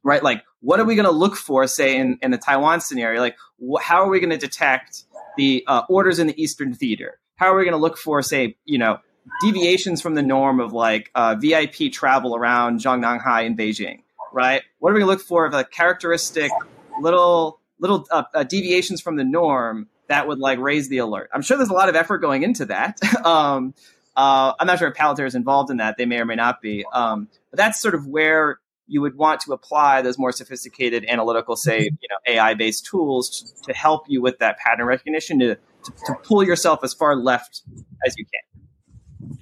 right 0.03 0.21
like 0.21 0.43
what 0.61 0.79
are 0.79 0.85
we 0.85 0.95
going 0.95 1.05
to 1.05 1.11
look 1.11 1.35
for 1.35 1.67
say 1.67 1.97
in, 1.97 2.17
in 2.21 2.31
the 2.31 2.37
taiwan 2.37 2.81
scenario? 2.81 3.19
Like 3.19 3.37
wh- 3.59 3.81
how 3.81 4.03
are 4.03 4.09
we 4.09 4.19
going 4.19 4.31
to 4.31 4.37
detect 4.37 5.03
the 5.37 5.63
uh, 5.67 5.83
orders 5.89 6.19
in 6.19 6.27
the 6.27 6.41
eastern 6.41 6.73
theater? 6.73 7.19
How 7.35 7.53
are 7.53 7.57
we 7.57 7.63
going 7.63 7.73
to 7.73 7.79
look 7.81 7.97
for 7.97 8.21
say 8.21 8.57
you 8.65 8.77
know 8.77 8.99
deviations 9.43 10.01
from 10.01 10.15
the 10.15 10.23
norm 10.23 10.59
of 10.59 10.73
like 10.73 11.11
uh, 11.15 11.35
vip 11.35 11.91
travel 11.91 12.35
around 12.35 12.79
zhongnanhai 12.79 13.45
in 13.45 13.55
beijing 13.55 13.99
right? 14.31 14.61
What 14.79 14.91
are 14.91 14.93
we 14.93 15.01
going 15.01 15.09
to 15.09 15.17
look 15.17 15.25
for 15.25 15.45
of 15.45 15.53
a 15.53 15.63
characteristic 15.63 16.51
little 16.99 17.59
little 17.79 18.05
uh, 18.11 18.23
uh, 18.33 18.43
deviations 18.43 19.01
from 19.01 19.15
the 19.15 19.23
norm 19.23 19.87
that 20.07 20.27
would 20.27 20.39
like 20.39 20.59
raise 20.59 20.89
the 20.89 20.99
alert? 20.99 21.29
I'm 21.33 21.41
sure 21.41 21.57
there's 21.57 21.69
a 21.69 21.73
lot 21.73 21.89
of 21.89 21.95
effort 21.95 22.19
going 22.19 22.43
into 22.43 22.65
that. 22.65 22.99
Um, 23.25 23.75
uh, 24.13 24.53
I'm 24.59 24.67
not 24.67 24.77
sure 24.77 24.89
if 24.89 24.95
Palantir 24.95 25.25
is 25.25 25.35
involved 25.35 25.71
in 25.71 25.77
that. 25.77 25.95
They 25.97 26.05
may 26.05 26.19
or 26.19 26.25
may 26.25 26.35
not 26.35 26.61
be. 26.61 26.83
Um, 26.91 27.29
but 27.49 27.57
that's 27.57 27.79
sort 27.79 27.95
of 27.95 28.05
where 28.05 28.59
you 28.91 28.99
would 28.99 29.15
want 29.15 29.39
to 29.39 29.53
apply 29.53 30.01
those 30.01 30.19
more 30.19 30.33
sophisticated 30.33 31.05
analytical, 31.07 31.55
say, 31.55 31.83
you 31.83 32.07
know, 32.09 32.17
AI-based 32.27 32.85
tools 32.85 33.55
to, 33.63 33.71
to 33.71 33.73
help 33.73 34.03
you 34.09 34.21
with 34.21 34.37
that 34.39 34.57
pattern 34.57 34.85
recognition 34.85 35.39
to, 35.39 35.55
to, 35.55 35.91
to 36.07 36.13
pull 36.23 36.43
yourself 36.43 36.81
as 36.83 36.93
far 36.93 37.15
left 37.15 37.61
as 38.05 38.13
you 38.17 38.25
can. 38.25 39.37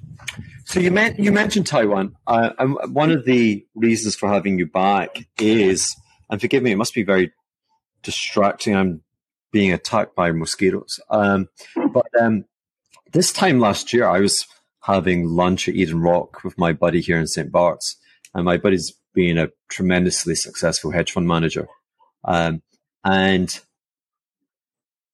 So 0.66 0.80
you, 0.80 0.92
meant, 0.92 1.18
you 1.18 1.32
mentioned 1.32 1.66
Taiwan. 1.66 2.16
Uh, 2.28 2.52
one 2.90 3.10
of 3.10 3.26
the 3.26 3.66
reasons 3.74 4.16
for 4.16 4.30
having 4.30 4.60
you 4.60 4.68
back 4.68 5.26
is, 5.40 5.96
and 6.30 6.40
forgive 6.40 6.62
me, 6.62 6.72
it 6.72 6.78
must 6.78 6.94
be 6.94 7.04
very 7.04 7.34
distracting. 8.04 8.76
I'm 8.76 9.02
being 9.52 9.74
attacked 9.74 10.16
by 10.16 10.32
mosquitoes. 10.32 11.00
Um, 11.10 11.50
but 11.92 12.06
um, 12.22 12.46
this 13.14 13.34
time 13.34 13.60
last 13.60 13.94
year, 13.94 14.08
I 14.08 14.20
was 14.20 14.46
having 14.82 15.28
lunch 15.28 15.68
at 15.68 15.74
Eden 15.74 16.02
Rock 16.02 16.44
with 16.44 16.56
my 16.56 16.72
buddy 16.72 17.02
here 17.02 17.18
in 17.18 17.26
St. 17.26 17.52
Bart's. 17.52 17.96
And 18.36 18.46
my 18.46 18.58
buddy's 18.58 18.94
being 19.20 19.38
a 19.38 19.50
tremendously 19.68 20.34
successful 20.34 20.92
hedge 20.92 21.12
fund 21.12 21.28
manager. 21.28 21.68
Um, 22.24 22.62
and 23.04 23.60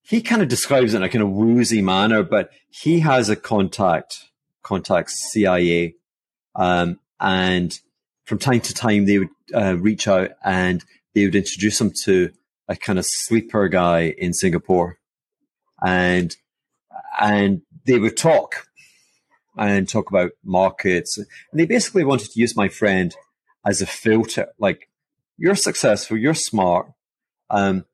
he 0.03 0.21
kind 0.21 0.43
of 0.43 0.47
describes 0.47 0.93
it 0.93 0.97
in 0.97 1.03
a 1.03 1.09
kind 1.09 1.23
of 1.23 1.31
woozy 1.31 1.81
manner, 1.81 2.21
but 2.21 2.51
he 2.69 2.99
has 2.99 3.29
a 3.29 3.35
contact, 3.35 4.25
contacts 4.61 5.31
CIA. 5.31 5.95
Um, 6.53 6.99
and 7.19 7.75
from 8.25 8.37
time 8.37 8.59
to 8.59 8.75
time, 8.75 9.05
they 9.05 9.17
would 9.17 9.29
uh, 9.55 9.75
reach 9.75 10.07
out 10.07 10.33
and 10.43 10.85
they 11.15 11.25
would 11.25 11.33
introduce 11.33 11.81
him 11.81 11.91
to 12.03 12.29
a 12.67 12.75
kind 12.75 12.99
of 12.99 13.07
sleeper 13.07 13.67
guy 13.69 14.13
in 14.19 14.33
Singapore. 14.33 14.99
And, 15.83 16.35
and 17.19 17.63
they 17.87 17.97
would 17.97 18.17
talk 18.17 18.67
and 19.57 19.89
talk 19.89 20.11
about 20.11 20.33
markets. 20.43 21.17
And 21.17 21.25
they 21.59 21.65
basically 21.65 22.03
wanted 22.03 22.29
to 22.29 22.39
use 22.39 22.55
my 22.55 22.67
friend 22.67 23.15
as 23.65 23.81
a 23.81 23.85
filter. 23.85 24.47
Like, 24.59 24.89
you're 25.37 25.55
successful, 25.55 26.17
you're 26.17 26.33
smart. 26.33 26.91
Um, 27.49 27.85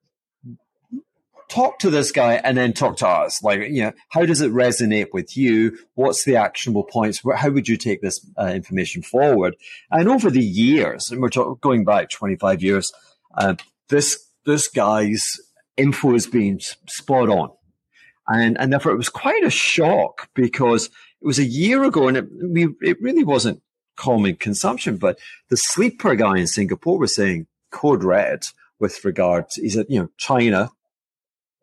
talk 1.52 1.80
to 1.80 1.90
this 1.90 2.12
guy 2.12 2.36
and 2.36 2.58
then 2.58 2.72
talk 2.72 2.98
to 2.98 3.08
us. 3.08 3.44
Like, 3.44 3.60
you 3.70 3.84
know, 3.84 3.92
how 4.10 4.26
does 4.26 4.42
it 4.42 4.54
resonate 4.54 5.08
with 5.12 5.36
you? 5.36 5.78
What's 5.96 6.24
the 6.24 6.38
actionable 6.38 6.84
points? 6.84 7.22
How 7.36 7.50
would 7.50 7.68
you 7.68 7.78
take 7.78 8.02
this 8.02 8.26
uh, 8.40 8.48
information 8.48 9.02
forward? 9.02 9.56
And 9.92 10.08
over 10.08 10.32
the 10.32 10.44
years, 10.44 11.12
and 11.12 11.22
we're 11.22 11.30
talk- 11.30 11.60
going 11.60 11.84
back 11.84 12.10
25 12.10 12.64
years, 12.64 12.92
uh, 13.36 13.56
this, 13.90 14.30
this 14.46 14.70
guy's 14.70 15.40
info 15.76 16.14
has 16.14 16.26
been 16.26 16.60
spot 16.88 17.30
on. 17.30 17.52
And, 18.28 18.58
and 18.58 18.72
therefore 18.72 18.94
it 18.94 18.98
was 18.98 19.10
quite 19.10 19.44
a 19.44 19.50
shock 19.50 20.30
because 20.34 20.86
it 20.86 21.26
was 21.26 21.40
a 21.40 21.44
year 21.44 21.84
ago, 21.84 22.08
and 22.08 22.18
it, 22.18 22.26
we, 22.42 22.68
it 22.82 23.02
really 23.02 23.24
wasn't 23.24 23.62
common 23.96 24.36
consumption. 24.36 24.98
But 24.98 25.20
the 25.50 25.58
sleeper 25.58 26.16
guy 26.16 26.38
in 26.38 26.48
Singapore 26.48 26.98
was 27.00 27.16
saying 27.16 27.48
code 27.72 28.04
red 28.04 28.44
with 28.80 29.04
regard 29.06 29.50
to, 29.52 29.62
he 29.62 29.70
said, 29.70 29.86
you 29.90 30.00
know, 30.00 30.10
China 30.18 30.72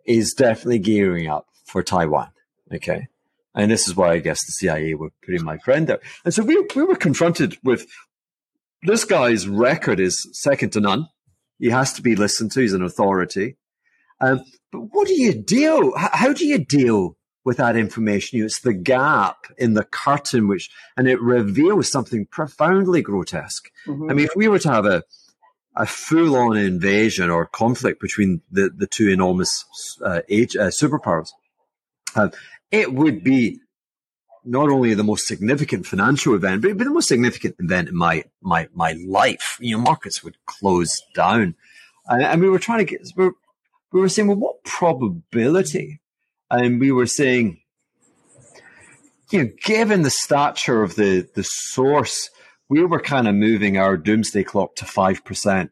is 0.07 0.33
definitely 0.33 0.79
gearing 0.79 1.29
up 1.29 1.47
for 1.67 1.83
Taiwan. 1.83 2.29
Okay. 2.73 3.09
And 3.55 3.71
this 3.71 3.89
is 3.89 3.97
why 3.97 4.13
I 4.13 4.19
guess 4.19 4.45
the 4.45 4.53
CIA 4.53 4.95
were 4.95 5.11
putting 5.25 5.45
my 5.45 5.59
friend 5.59 5.87
there. 5.87 6.01
And 6.25 6.33
so 6.33 6.43
we, 6.43 6.65
we 6.75 6.85
were 6.85 6.97
confronted 6.97 7.59
with 7.65 7.87
this 8.83 9.05
guy's 9.05 9.49
record 9.49 9.99
is 9.99 10.29
second 10.33 10.71
to 10.73 10.81
none. 10.81 11.09
He 11.59 11.71
has 11.71 11.93
to 11.95 12.03
be 12.03 12.15
listened 12.15 12.53
to. 12.53 12.61
He's 12.61 12.73
an 12.73 12.85
authority. 12.85 13.57
Um, 14.21 14.45
but 14.71 14.81
what 14.93 15.09
do 15.09 15.21
you 15.21 15.35
do? 15.35 15.93
How 15.97 16.33
do 16.33 16.47
you 16.47 16.65
deal 16.65 17.17
with 17.49 17.57
that 17.57 17.77
information. 17.77 18.45
It's 18.45 18.61
the 18.61 18.75
gap 18.75 19.47
in 19.57 19.73
the 19.73 19.83
curtain, 19.85 20.49
which, 20.49 20.71
and 20.99 21.09
it 21.09 21.19
reveals 21.21 21.91
something 21.91 22.27
profoundly 22.27 23.01
grotesque. 23.01 23.71
Mm-hmm. 23.87 24.11
I 24.11 24.13
mean, 24.13 24.27
if 24.27 24.37
we 24.37 24.49
were 24.49 24.59
to 24.59 24.71
have 24.71 24.85
a, 24.85 25.03
a 25.75 25.87
full 25.87 26.37
on 26.37 26.59
invasion 26.59 27.31
or 27.31 27.47
conflict 27.47 28.03
between 28.03 28.43
the, 28.51 28.69
the 28.69 28.87
two 28.87 29.09
enormous 29.09 29.65
uh, 30.05 30.21
age, 30.29 30.57
uh, 30.57 30.67
superpowers, 30.67 31.31
uh, 32.15 32.29
it 32.71 32.93
would 32.93 33.25
be 33.25 33.61
not 34.45 34.69
only 34.69 34.93
the 34.93 35.03
most 35.03 35.27
significant 35.27 35.87
financial 35.87 36.35
event, 36.35 36.61
but 36.61 36.69
it 36.69 36.73
would 36.73 36.79
be 36.79 36.85
the 36.85 36.91
most 36.91 37.09
significant 37.09 37.57
event 37.59 37.89
in 37.89 37.97
my, 37.97 38.25
my, 38.43 38.69
my 38.75 38.93
life. 39.07 39.57
You 39.59 39.79
know, 39.79 39.83
markets 39.83 40.23
would 40.23 40.37
close 40.45 41.03
down. 41.15 41.55
And, 42.07 42.23
and 42.23 42.43
we 42.43 42.51
were 42.51 42.59
trying 42.59 42.81
to 42.81 42.85
get, 42.85 43.01
we 43.17 43.25
were, 43.25 43.35
we 43.91 44.01
were 44.01 44.11
saying, 44.11 44.29
well, 44.29 44.37
what 44.37 44.65
probability 44.65 46.01
and 46.51 46.81
we 46.81 46.93
were 46.93 47.07
saying, 47.07 47.61
you 49.31 49.43
know, 49.43 49.51
given 49.65 50.03
the 50.03 50.11
stature 50.11 50.83
of 50.83 50.95
the 50.95 51.29
the 51.35 51.43
source, 51.45 52.31
we 52.69 52.85
were 52.85 53.01
kind 53.01 53.29
of 53.29 53.35
moving 53.35 53.77
our 53.77 53.97
doomsday 53.97 54.45
clock 54.45 54.75
to 54.77 54.85
five 54.85 55.25
percent, 55.25 55.71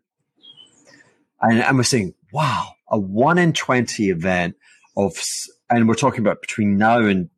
and, 1.41 1.61
and 1.63 1.77
we're 1.77 1.83
saying, 1.83 2.15
wow, 2.33 2.73
a 2.89 2.99
one 2.99 3.39
in 3.39 3.53
twenty 3.53 4.11
event 4.11 4.57
of, 4.97 5.17
and 5.71 5.89
we're 5.89 5.95
talking 5.95 6.21
about 6.21 6.41
between 6.41 6.77
now 6.77 6.99
and 6.99 7.31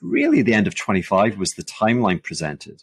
really 0.00 0.42
the 0.42 0.54
end 0.54 0.66
of 0.66 0.74
twenty 0.74 1.02
five 1.02 1.38
was 1.38 1.50
the 1.50 1.64
timeline 1.64 2.22
presented. 2.22 2.82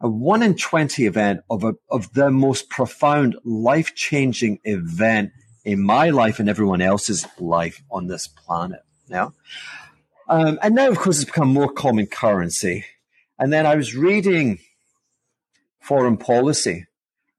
A 0.00 0.08
one 0.08 0.42
in 0.42 0.56
twenty 0.56 1.06
event 1.06 1.40
of 1.50 1.62
a, 1.62 1.74
of 1.90 2.12
the 2.14 2.30
most 2.30 2.70
profound, 2.70 3.36
life 3.44 3.94
changing 3.94 4.58
event 4.64 5.30
in 5.64 5.82
my 5.82 6.10
life 6.10 6.38
and 6.40 6.48
everyone 6.48 6.82
else's 6.82 7.26
life 7.38 7.82
on 7.90 8.06
this 8.06 8.26
planet 8.28 8.80
now. 9.08 9.32
Um, 10.28 10.58
and 10.62 10.74
now, 10.74 10.88
of 10.88 10.98
course, 10.98 11.20
it's 11.20 11.24
become 11.24 11.48
more 11.48 11.72
common 11.72 12.06
currency. 12.06 12.84
And 13.38 13.52
then 13.52 13.66
I 13.66 13.74
was 13.74 13.96
reading 13.96 14.60
foreign 15.80 16.16
policy 16.16 16.86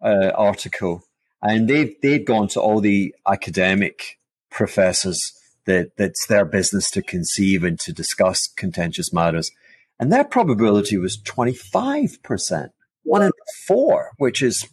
uh, 0.04 0.32
article, 0.36 1.04
and 1.42 1.68
they've 1.68 1.96
they'd 2.02 2.26
gone 2.26 2.48
to 2.50 2.60
all 2.60 2.82
the 2.82 3.16
academic 3.26 4.20
professors 4.50 5.20
that 5.66 5.96
that's 5.96 6.26
their 6.28 6.44
business 6.44 6.90
to 6.92 7.02
conceive 7.02 7.64
and 7.64 7.80
to 7.80 7.94
discuss 7.94 8.48
contentious 8.58 9.14
matters, 9.14 9.52
and 10.00 10.12
their 10.12 10.24
probability 10.24 10.98
was 10.98 11.22
twenty 11.22 11.54
five 11.54 12.18
percent, 12.24 12.72
one 13.04 13.22
in 13.22 13.32
four, 13.68 14.12
which 14.18 14.42
is, 14.42 14.68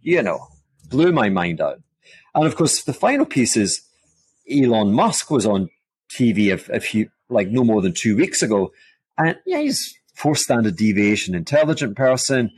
you 0.00 0.22
know, 0.22 0.48
blew 0.88 1.12
my 1.12 1.28
mind 1.28 1.60
out. 1.60 1.80
And 2.34 2.46
of 2.46 2.56
course, 2.56 2.82
the 2.82 2.92
final 2.92 3.26
piece 3.26 3.56
is 3.56 3.82
Elon 4.50 4.92
Musk 4.92 5.30
was 5.30 5.46
on 5.46 5.68
TV 6.10 6.48
a, 6.52 6.76
a 6.76 6.80
few, 6.80 7.10
like 7.28 7.48
no 7.48 7.64
more 7.64 7.82
than 7.82 7.92
two 7.92 8.16
weeks 8.16 8.42
ago. 8.42 8.72
And 9.16 9.36
yeah, 9.46 9.58
he's 9.58 9.98
four 10.14 10.36
standard 10.36 10.76
deviation 10.76 11.34
intelligent 11.34 11.96
person. 11.96 12.50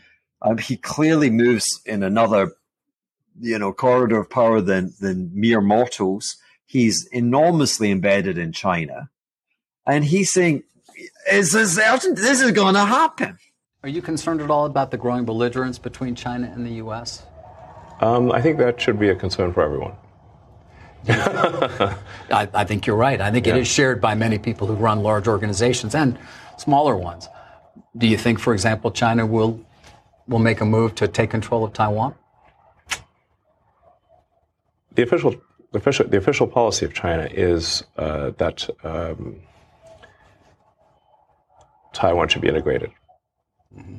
Um, 0.42 0.59
he 0.59 0.76
clearly 0.76 1.30
moves 1.30 1.66
in 1.85 2.02
another, 2.02 2.52
you 3.38 3.59
know, 3.59 3.73
corridor 3.73 4.21
of 4.21 4.30
power 4.30 4.61
than, 4.61 4.95
than 5.00 5.30
mere 5.35 5.61
mortals. 5.61 6.37
He's 6.64 7.07
enormously 7.12 7.90
embedded 7.90 8.38
in 8.38 8.52
China. 8.52 9.11
And 9.87 10.04
he's 10.04 10.33
saying, 10.33 10.62
is 11.30 11.52
this, 11.52 11.76
this 11.76 12.40
is 12.40 12.52
going 12.52 12.75
to 12.75 12.85
happen. 12.85 13.38
Are 13.83 13.88
you 13.88 14.02
concerned 14.02 14.40
at 14.40 14.50
all 14.50 14.66
about 14.66 14.90
the 14.90 14.99
growing 14.99 15.25
belligerence 15.25 15.78
between 15.78 16.14
China 16.14 16.50
and 16.54 16.66
the 16.66 16.73
U.S.? 16.73 17.23
Um, 18.00 18.33
I 18.33 18.40
think 18.40 18.59
that 18.59 18.80
should 18.80 18.99
be 18.99 19.11
a 19.11 19.14
concern 19.14 19.52
for 19.52 19.62
everyone. 19.62 19.92
I, 21.09 21.97
I, 22.30 22.64
think 22.64 22.87
you're 22.87 22.97
right. 22.97 23.21
I 23.21 23.30
think 23.30 23.47
yeah. 23.47 23.57
it 23.57 23.61
is 23.61 23.69
shared 23.69 24.00
by 24.00 24.14
many 24.14 24.38
people 24.38 24.66
who 24.66 24.75
run 24.75 25.02
large 25.02 25.28
organizations 25.28 25.95
and 25.95 26.19
smaller 26.59 26.97
ones. 26.97 27.28
Do 27.97 28.07
you 28.07 28.19
think, 28.19 28.38
for 28.38 28.52
example, 28.52 28.90
China 28.90 29.26
will 29.26 29.64
will 30.28 30.38
make 30.38 30.61
a 30.61 30.64
move 30.64 30.95
to 30.95 31.09
take 31.09 31.30
control 31.30 31.64
of 31.64 31.73
Taiwan? 31.73 32.14
The 34.95 35.02
official, 35.02 35.35
the 35.73 35.78
official, 35.78 36.07
the 36.07 36.19
official 36.19 36.47
policy 36.47 36.87
of 36.87 36.95
China 36.95 37.28
is 37.30 37.83
uh, 37.97 38.30
that 38.38 38.69
um, 38.85 39.40
Taiwan 41.92 42.28
should 42.28 42.42
be 42.42 42.49
integrated. 42.49 42.90
Mm-hmm. 43.76 43.97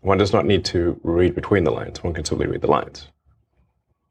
One 0.00 0.18
does 0.18 0.32
not 0.32 0.46
need 0.46 0.64
to 0.66 0.98
read 1.02 1.34
between 1.34 1.64
the 1.64 1.72
lines. 1.72 2.02
One 2.02 2.14
can 2.14 2.24
simply 2.24 2.46
read 2.46 2.60
the 2.60 2.68
lines. 2.68 3.08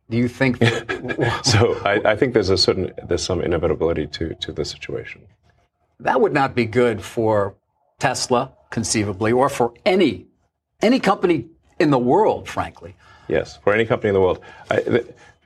Do 0.09 0.17
you 0.17 0.27
think? 0.27 0.57
so 1.43 1.73
I, 1.83 2.01
I, 2.05 2.15
think 2.15 2.33
there's 2.33 2.49
a 2.49 2.57
certain 2.57 2.91
there's 3.07 3.23
some 3.23 3.41
inevitability 3.41 4.07
to 4.07 4.35
to 4.35 4.51
the 4.51 4.63
situation. 4.63 5.21
That 5.99 6.21
would 6.21 6.33
not 6.33 6.53
be 6.53 6.65
good 6.65 7.01
for 7.01 7.55
Tesla, 7.99 8.51
conceivably, 8.69 9.31
or 9.31 9.49
for 9.49 9.73
any 9.85 10.27
any 10.81 10.99
company 10.99 11.47
in 11.79 11.89
the 11.89 11.97
world, 11.97 12.47
frankly. 12.47 12.95
Yes, 13.27 13.57
for 13.63 13.73
any 13.73 13.85
company 13.85 14.09
in 14.09 14.13
the 14.13 14.21
world. 14.21 14.41
I, 14.69 15.03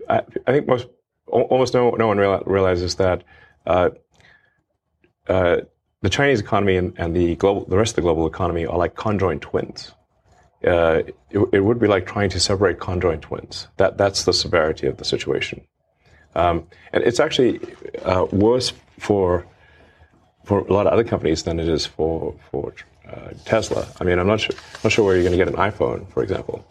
I, 0.09 0.21
I 0.47 0.51
think 0.51 0.67
most 0.67 0.87
almost 1.27 1.73
no 1.73 1.91
no 1.91 2.07
one 2.07 2.17
realizes 2.17 2.95
that. 2.95 3.23
Uh, 3.65 3.89
uh, 5.27 5.61
the 6.01 6.09
Chinese 6.09 6.39
economy 6.39 6.77
and, 6.77 6.93
and, 6.97 7.15
the 7.15 7.35
global, 7.35 7.65
the 7.65 7.77
rest 7.77 7.91
of 7.91 7.95
the 7.97 8.01
global 8.01 8.25
economy 8.25 8.65
are 8.65 8.77
like 8.77 8.95
conjoined 8.95 9.41
twins. 9.41 9.91
Uh, 10.65 11.03
it, 11.29 11.39
it, 11.53 11.59
would 11.61 11.79
be 11.79 11.87
like 11.87 12.05
trying 12.05 12.29
to 12.29 12.39
separate 12.39 12.79
conjoined 12.79 13.21
twins. 13.21 13.67
That 13.77 13.97
that's 13.97 14.23
the 14.23 14.33
severity 14.33 14.87
of 14.87 14.97
the 14.97 15.05
situation, 15.05 15.61
um, 16.35 16.67
and 16.91 17.01
it's 17.03 17.19
actually 17.21 17.61
uh, 18.03 18.25
worse 18.31 18.73
for 18.97 19.45
for 20.43 20.59
a 20.59 20.73
lot 20.73 20.85
of 20.85 20.91
other 20.91 21.05
companies 21.05 21.43
than 21.43 21.61
it 21.61 21.69
is 21.69 21.85
for 21.85 22.35
for 22.51 22.73
uh, 23.09 23.29
Tesla. 23.45 23.87
I 24.01 24.03
mean, 24.03 24.19
I'm 24.19 24.27
not 24.27 24.41
sure 24.41 24.55
not 24.83 24.91
sure 24.91 25.05
where 25.05 25.15
you're 25.15 25.23
going 25.23 25.37
to 25.37 25.43
get 25.45 25.47
an 25.47 25.55
iPhone, 25.55 26.11
for 26.11 26.23
example. 26.23 26.65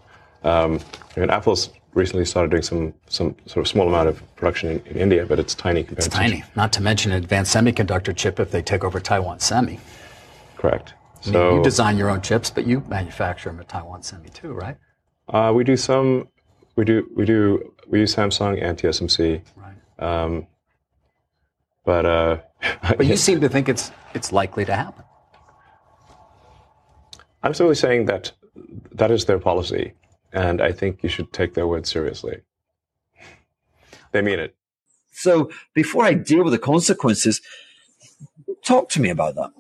Um, 0.45 0.81
I 1.17 1.21
mean, 1.21 1.31
Apple's 1.31 1.71
recently 1.95 2.25
started 2.25 2.51
doing 2.51 2.63
some 2.63 2.93
some 3.09 3.35
sort 3.47 3.65
of 3.65 3.69
small 3.69 3.89
amount 3.89 4.09
of 4.09 4.37
production 4.37 4.71
in, 4.71 4.87
in 4.87 4.97
India, 4.99 5.25
but 5.25 5.39
it's 5.39 5.55
tiny 5.55 5.83
compared. 5.83 6.07
It's 6.07 6.09
to 6.09 6.13
tiny. 6.13 6.45
Not 6.57 6.73
to 6.75 6.83
mention 6.83 7.13
an 7.13 7.19
advanced 7.23 7.55
semiconductor 7.55 8.15
chip 8.15 8.39
if 8.39 8.51
they 8.51 8.61
take 8.61 8.85
over 8.85 9.01
Taiwan 9.01 9.41
Semi. 9.41 9.81
Correct. 10.57 10.93
So 11.21 11.57
you 11.57 11.63
design 11.63 11.97
your 11.97 12.11
own 12.11 12.21
chips, 12.21 12.51
but 12.51 12.67
you 12.67 12.83
manufacture 12.89 13.51
them 13.51 13.61
at 13.61 13.69
Taiwan 13.69 14.03
Semi 14.03 14.29
too, 14.29 14.53
right? 14.53 14.77
Uh, 15.29 15.53
we 15.55 15.65
do 15.65 15.77
some. 15.77 16.29
We 16.77 16.85
do. 16.85 17.09
We 17.15 17.25
do. 17.25 17.75
We 17.87 18.01
use 18.01 18.15
Samsung 18.15 18.63
and 18.63 18.79
TSMC. 18.79 19.43
Right. 19.57 19.75
Um, 19.99 20.47
but 21.85 22.07
uh, 22.07 22.39
but 22.97 23.07
you 23.07 23.17
seem 23.17 23.41
to 23.41 23.49
think 23.49 23.69
it's 23.69 23.91
it's 24.15 24.33
likely 24.33 24.65
to 24.65 24.75
happen. 24.75 25.05
I'm 27.43 27.55
simply 27.55 27.75
saying 27.75 28.07
that 28.07 28.33
that 28.93 29.11
is 29.11 29.25
their 29.27 29.39
policy, 29.39 29.95
and 30.33 30.61
I 30.61 30.73
think 30.73 31.03
you 31.03 31.09
should 31.09 31.33
take 31.33 31.55
their 31.55 31.67
word 31.67 31.87
seriously. 31.87 32.43
They 34.13 34.23
mean 34.23 34.39
it. 34.39 34.55
So 35.13 35.51
before 35.75 36.05
I 36.05 36.15
deal 36.15 36.45
with 36.45 36.53
the 36.53 36.59
consequences, 36.59 37.41
talk 38.65 38.89
to 38.91 39.01
me 39.01 39.11
about 39.11 39.35
that. 39.35 39.51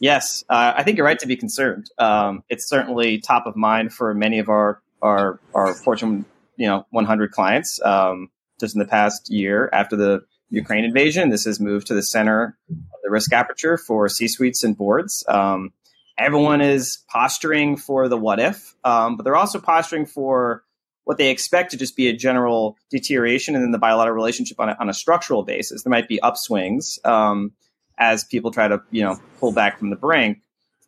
Yes, 0.00 0.42
uh, 0.48 0.72
I 0.76 0.82
think 0.82 0.96
you're 0.96 1.06
right 1.06 1.18
to 1.18 1.26
be 1.26 1.36
concerned. 1.36 1.90
Um, 1.98 2.42
it's 2.48 2.66
certainly 2.66 3.18
top 3.18 3.46
of 3.46 3.54
mind 3.54 3.92
for 3.92 4.14
many 4.14 4.38
of 4.38 4.48
our 4.48 4.82
our, 5.02 5.38
our 5.54 5.74
Fortune 5.74 6.24
you 6.56 6.66
know 6.66 6.86
100 6.90 7.30
clients. 7.30 7.80
Um, 7.84 8.30
just 8.58 8.74
in 8.74 8.78
the 8.78 8.86
past 8.86 9.30
year, 9.30 9.70
after 9.72 9.96
the 9.96 10.20
Ukraine 10.50 10.84
invasion, 10.84 11.30
this 11.30 11.44
has 11.44 11.60
moved 11.60 11.86
to 11.86 11.94
the 11.94 12.02
center 12.02 12.56
of 12.68 13.00
the 13.02 13.10
risk 13.10 13.32
aperture 13.32 13.78
for 13.78 14.08
C 14.08 14.26
suites 14.26 14.64
and 14.64 14.76
boards. 14.76 15.24
Um, 15.28 15.72
everyone 16.18 16.60
is 16.60 17.02
posturing 17.08 17.76
for 17.76 18.08
the 18.08 18.18
what 18.18 18.40
if, 18.40 18.74
um, 18.84 19.16
but 19.16 19.24
they're 19.24 19.36
also 19.36 19.60
posturing 19.60 20.06
for 20.06 20.64
what 21.04 21.16
they 21.16 21.30
expect 21.30 21.70
to 21.70 21.76
just 21.76 21.96
be 21.96 22.08
a 22.08 22.12
general 22.16 22.76
deterioration 22.90 23.54
and 23.54 23.64
then 23.64 23.70
the 23.70 23.78
bilateral 23.78 24.14
relationship 24.14 24.60
on 24.60 24.68
a, 24.68 24.76
on 24.78 24.88
a 24.90 24.94
structural 24.94 25.42
basis. 25.42 25.82
There 25.82 25.90
might 25.90 26.08
be 26.08 26.20
upswings 26.22 27.04
um, 27.06 27.52
as 28.00 28.24
people 28.24 28.50
try 28.50 28.66
to 28.66 28.82
you 28.90 29.02
know 29.02 29.20
pull 29.38 29.52
back 29.52 29.78
from 29.78 29.90
the 29.90 29.96
brink, 29.96 30.40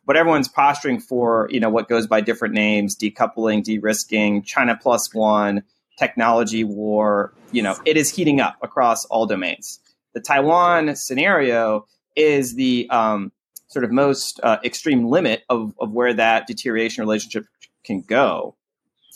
but 0.05 0.17
everyone's 0.17 0.49
posturing 0.49 0.99
for 0.99 1.47
you 1.49 1.59
know 1.59 1.69
what 1.69 1.87
goes 1.87 2.07
by 2.07 2.19
different 2.19 2.53
names: 2.53 2.97
decoupling, 2.97 3.63
de-risking, 3.63 4.43
China 4.43 4.77
plus 4.81 5.13
one, 5.13 5.63
technology 5.97 6.65
war. 6.65 7.33
You 7.51 7.61
know, 7.61 7.77
it 7.85 7.95
is 7.95 8.09
heating 8.09 8.41
up 8.41 8.57
across 8.61 9.05
all 9.05 9.25
domains. 9.25 9.79
The 10.13 10.19
Taiwan 10.19 10.95
scenario 10.95 11.85
is 12.15 12.55
the 12.55 12.87
um, 12.89 13.31
sort 13.67 13.85
of 13.85 13.91
most 13.91 14.39
uh, 14.43 14.57
extreme 14.63 15.07
limit 15.07 15.43
of, 15.49 15.73
of 15.79 15.91
where 15.91 16.13
that 16.13 16.45
deterioration 16.47 17.01
relationship 17.01 17.45
can 17.83 18.01
go. 18.01 18.55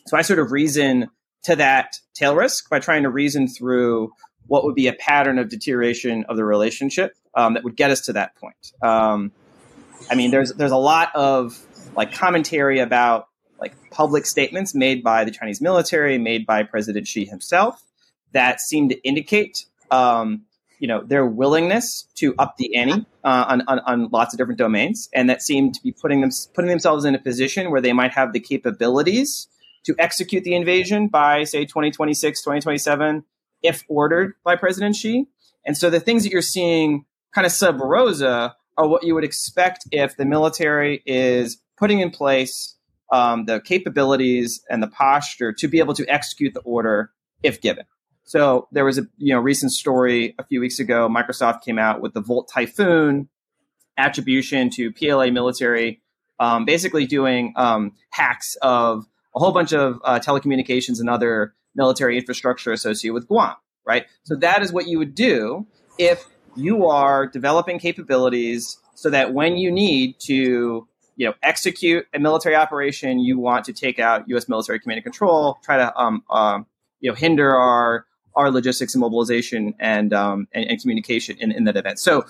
So 0.07 0.17
I 0.17 0.21
sort 0.21 0.39
of 0.39 0.51
reason 0.51 1.09
to 1.43 1.55
that 1.55 1.95
tail 2.13 2.35
risk 2.35 2.69
by 2.69 2.79
trying 2.79 3.03
to 3.03 3.09
reason 3.09 3.47
through 3.47 4.11
what 4.47 4.63
would 4.63 4.75
be 4.75 4.87
a 4.87 4.93
pattern 4.93 5.37
of 5.37 5.49
deterioration 5.49 6.25
of 6.27 6.37
the 6.37 6.45
relationship 6.45 7.13
um, 7.37 7.53
that 7.53 7.63
would 7.63 7.77
get 7.77 7.91
us 7.91 8.01
to 8.01 8.13
that 8.13 8.35
point. 8.35 8.73
Um, 8.81 9.31
I 10.09 10.15
mean, 10.15 10.31
there's 10.31 10.53
there's 10.53 10.71
a 10.71 10.77
lot 10.77 11.15
of 11.15 11.57
like 11.95 12.11
commentary 12.13 12.79
about 12.79 13.29
like 13.59 13.73
public 13.91 14.25
statements 14.25 14.75
made 14.75 15.03
by 15.03 15.23
the 15.23 15.31
Chinese 15.31 15.61
military, 15.61 16.17
made 16.17 16.45
by 16.45 16.63
President 16.63 17.07
Xi 17.07 17.25
himself, 17.25 17.81
that 18.33 18.59
seem 18.59 18.89
to 18.89 18.99
indicate 19.03 19.65
um, 19.91 20.41
you 20.79 20.87
know 20.87 21.03
their 21.03 21.25
willingness 21.25 22.07
to 22.15 22.33
up 22.39 22.57
the 22.57 22.75
ante 22.75 23.05
uh, 23.23 23.45
on, 23.47 23.61
on, 23.67 23.79
on, 23.79 24.09
lots 24.09 24.33
of 24.33 24.39
different 24.39 24.57
domains, 24.57 25.07
and 25.13 25.29
that 25.29 25.41
seem 25.41 25.71
to 25.71 25.81
be 25.81 25.91
putting 25.91 26.21
them 26.21 26.31
putting 26.55 26.69
themselves 26.69 27.05
in 27.05 27.13
a 27.13 27.19
position 27.19 27.69
where 27.69 27.81
they 27.81 27.93
might 27.93 28.13
have 28.13 28.33
the 28.33 28.39
capabilities 28.39 29.47
to 29.85 29.95
execute 29.99 30.43
the 30.43 30.55
invasion 30.55 31.07
by 31.07 31.43
say 31.43 31.65
2026, 31.65 32.41
2027, 32.41 33.23
if 33.61 33.83
ordered 33.87 34.33
by 34.43 34.55
President 34.55 34.95
Xi. 34.95 35.27
And 35.65 35.75
so 35.75 35.89
the 35.89 35.99
things 35.99 36.23
that 36.23 36.31
you're 36.31 36.41
seeing 36.41 37.05
kind 37.37 37.45
of 37.45 37.51
sub 37.51 37.79
rosa 37.79 38.55
are 38.79 38.87
what 38.87 39.03
you 39.03 39.13
would 39.13 39.23
expect 39.23 39.87
if 39.91 40.17
the 40.17 40.25
military 40.25 41.03
is 41.05 41.61
putting 41.77 41.99
in 41.99 42.09
place 42.09 42.75
um, 43.11 43.45
the 43.45 43.61
capabilities 43.61 44.63
and 44.71 44.81
the 44.81 44.87
posture 44.87 45.53
to 45.53 45.67
be 45.67 45.77
able 45.77 45.93
to 45.93 46.05
execute 46.07 46.55
the 46.55 46.61
order 46.61 47.11
if 47.43 47.61
given. 47.61 47.85
So 48.23 48.67
there 48.71 48.83
was 48.83 48.97
a 48.97 49.03
you 49.17 49.35
know 49.35 49.39
recent 49.39 49.71
story 49.71 50.33
a 50.39 50.43
few 50.43 50.59
weeks 50.59 50.79
ago. 50.79 51.07
Microsoft 51.07 51.61
came 51.61 51.77
out 51.77 52.01
with 52.01 52.15
the 52.15 52.21
Volt 52.21 52.49
Typhoon 52.51 53.29
attribution 53.99 54.71
to 54.71 54.91
PLA 54.91 55.27
military, 55.27 56.01
um, 56.39 56.65
basically 56.65 57.05
doing 57.05 57.53
um, 57.55 57.93
hacks 58.09 58.57
of 58.63 59.05
a 59.35 59.39
whole 59.39 59.51
bunch 59.51 59.73
of 59.73 59.99
uh, 60.03 60.19
telecommunications 60.19 60.99
and 60.99 61.07
other 61.07 61.53
military 61.75 62.17
infrastructure 62.17 62.71
associated 62.71 63.13
with 63.13 63.27
Guam. 63.27 63.55
Right. 63.85 64.07
So 64.23 64.35
that 64.37 64.63
is 64.63 64.73
what 64.73 64.87
you 64.87 64.97
would 64.97 65.13
do 65.13 65.67
if 65.99 66.25
you 66.57 66.87
are 66.87 67.27
developing 67.27 67.79
capabilities 67.79 68.77
so 68.95 69.09
that 69.09 69.33
when 69.33 69.57
you 69.57 69.71
need 69.71 70.19
to 70.21 70.87
you 71.15 71.25
know 71.27 71.33
execute 71.43 72.05
a 72.13 72.19
military 72.19 72.55
operation, 72.55 73.19
you 73.19 73.37
want 73.37 73.65
to 73.65 73.73
take 73.73 73.99
out 73.99 74.27
U.S. 74.29 74.49
military 74.49 74.79
command 74.79 74.97
and 74.97 75.03
control, 75.03 75.59
try 75.63 75.77
to 75.77 75.95
um, 75.97 76.23
uh, 76.29 76.59
you 76.99 77.09
know 77.09 77.15
hinder 77.15 77.55
our 77.55 78.05
our 78.35 78.51
logistics 78.51 78.93
and 78.93 79.01
mobilization 79.01 79.73
and 79.79 80.13
um, 80.13 80.47
and, 80.53 80.69
and, 80.69 80.79
communication 80.79 81.37
in, 81.39 81.51
in 81.51 81.63
that 81.63 81.75
event. 81.75 81.99
So, 81.99 82.25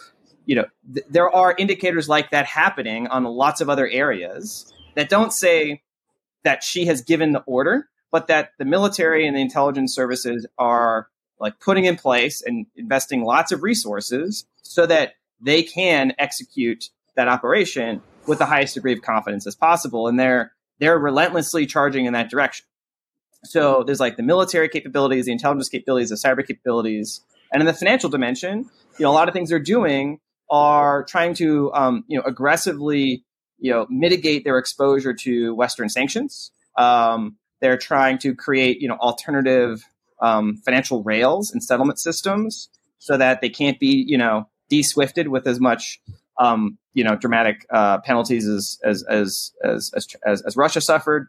you 0.46 0.56
know, 0.56 0.66
th- 0.94 1.06
there 1.10 1.30
are 1.30 1.54
indicators 1.58 2.08
like 2.08 2.32
that 2.32 2.46
happening 2.46 3.08
on 3.08 3.26
lots 3.26 3.60
of 3.60 3.70
other 3.70 3.88
areas 3.88 4.74
that 4.96 5.10
don't 5.10 5.34
say 5.34 5.82
that 6.44 6.64
Xi 6.64 6.86
has 6.86 7.02
given 7.02 7.34
the 7.34 7.42
order, 7.42 7.90
but 8.10 8.28
that 8.28 8.52
the 8.58 8.64
military 8.64 9.28
and 9.28 9.36
the 9.36 9.42
intelligence 9.42 9.94
services 9.94 10.48
are 10.58 11.10
like 11.40 11.60
putting 11.60 11.86
in 11.86 11.96
place 11.96 12.42
and 12.42 12.66
investing 12.76 13.24
lots 13.24 13.52
of 13.52 13.64
resources 13.64 14.46
so 14.62 14.86
that 14.86 15.14
they 15.42 15.64
can 15.64 16.14
execute 16.18 16.90
that 17.16 17.28
operation 17.28 18.02
with 18.28 18.40
the 18.40 18.46
highest 18.46 18.74
degree 18.76 18.94
of 18.94 19.02
confidence 19.02 19.48
as 19.48 19.56
possible. 19.56 20.08
And 20.08 20.20
they're 20.20 20.52
they're 20.80 20.98
relentlessly 21.00 21.66
charging 21.66 22.06
in 22.06 22.14
that 22.14 22.30
direction. 22.30 22.66
So 23.44 23.84
there's 23.84 24.00
like 24.00 24.18
the 24.18 24.24
military 24.24 24.70
capabilities, 24.70 25.26
the 25.26 25.32
intelligence 25.32 25.70
capabilities, 25.70 26.10
the 26.10 26.16
cyber 26.16 26.46
capabilities, 26.46 27.22
and 27.52 27.62
in 27.62 27.68
the 27.68 27.74
financial 27.74 28.10
dimension, 28.10 28.70
you 28.98 29.04
know, 29.04 29.12
a 29.12 29.14
lot 29.14 29.28
of 29.28 29.34
things 29.34 29.50
they're 29.50 29.60
doing 29.60 30.20
are 30.50 31.04
trying 31.06 31.34
to, 31.36 31.72
um, 31.74 32.04
you 32.08 32.18
know, 32.18 32.24
aggressively, 32.26 33.24
you 33.60 33.72
know, 33.72 33.86
mitigate 33.90 34.44
their 34.44 34.58
exposure 34.58 35.14
to 35.14 35.54
Western 35.56 35.90
sanctions. 35.90 36.52
Um, 36.78 37.38
they're 37.60 37.78
trying 37.78 38.18
to 38.20 38.36
create, 38.36 38.82
you 38.82 38.88
know, 38.88 38.96
alternative 38.96 39.84
um, 40.22 40.58
financial 40.66 41.04
rails 41.04 41.52
and 41.52 41.64
settlement 41.64 42.00
systems 42.00 42.70
so 43.00 43.18
that 43.18 43.42
they 43.42 43.50
can't 43.50 43.80
be, 43.80 44.04
you 44.08 44.18
know, 44.18 44.50
de-swifted 44.70 45.28
with 45.28 45.48
as 45.48 45.60
much, 45.60 46.00
um, 46.40 46.78
you 46.94 47.04
know, 47.04 47.16
dramatic 47.16 47.66
uh, 47.72 48.00
penalties 48.00 48.48
as 48.48 48.80
as, 48.84 49.04
as 49.10 49.52
as 49.64 49.92
as 50.26 50.42
as 50.42 50.58
Russia 50.58 50.82
suffered. 50.82 51.28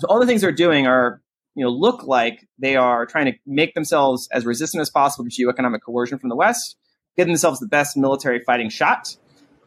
So 0.00 0.06
all 0.08 0.20
the 0.20 0.26
things 0.26 0.40
they're 0.40 0.52
doing 0.52 0.86
are 0.86 1.20
you 1.54 1.64
know, 1.64 1.70
look 1.70 2.04
like 2.04 2.48
they 2.58 2.76
are 2.76 3.06
trying 3.06 3.26
to 3.26 3.38
make 3.46 3.74
themselves 3.74 4.28
as 4.32 4.46
resistant 4.46 4.80
as 4.80 4.90
possible 4.90 5.24
to 5.24 5.30
geo-economic 5.30 5.84
coercion 5.84 6.18
from 6.18 6.30
the 6.30 6.36
West, 6.36 6.76
give 7.16 7.26
themselves 7.26 7.60
the 7.60 7.66
best 7.66 7.96
military 7.96 8.42
fighting 8.44 8.70
shot. 8.70 9.16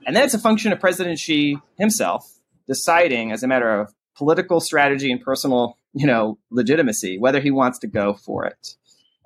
And 0.05 0.15
then 0.15 0.23
it's 0.23 0.33
a 0.33 0.39
function 0.39 0.71
of 0.71 0.79
President 0.79 1.19
Xi 1.19 1.59
himself 1.77 2.39
deciding, 2.67 3.31
as 3.31 3.43
a 3.43 3.47
matter 3.47 3.69
of 3.69 3.93
political 4.17 4.59
strategy 4.59 5.11
and 5.11 5.21
personal, 5.21 5.77
you 5.95 6.05
know, 6.05 6.37
legitimacy, 6.51 7.17
whether 7.17 7.39
he 7.39 7.49
wants 7.49 7.79
to 7.79 7.87
go 7.87 8.13
for 8.13 8.45
it. 8.45 8.75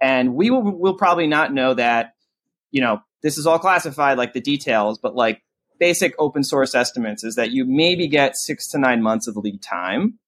And 0.01 0.35
we 0.35 0.49
will 0.49 0.61
will 0.61 0.95
probably 0.95 1.27
not 1.27 1.51
know 1.51 1.73
that, 1.73 2.13
you 2.71 2.79
know, 2.79 3.01
this 3.23 3.37
is 3.37 3.45
all 3.45 3.59
classified 3.59 4.17
like 4.17 4.33
the 4.33 4.39
details, 4.39 4.99
but 4.99 5.15
like 5.15 5.41
basic 5.79 6.13
open 6.19 6.43
source 6.43 6.75
estimates 6.75 7.23
is 7.23 7.35
that 7.35 7.51
you 7.51 7.65
maybe 7.65 8.07
get 8.07 8.37
six 8.37 8.67
to 8.69 8.77
nine 8.77 9.01
months 9.01 9.27
of 9.27 9.35
lead 9.35 9.61
time 9.61 10.19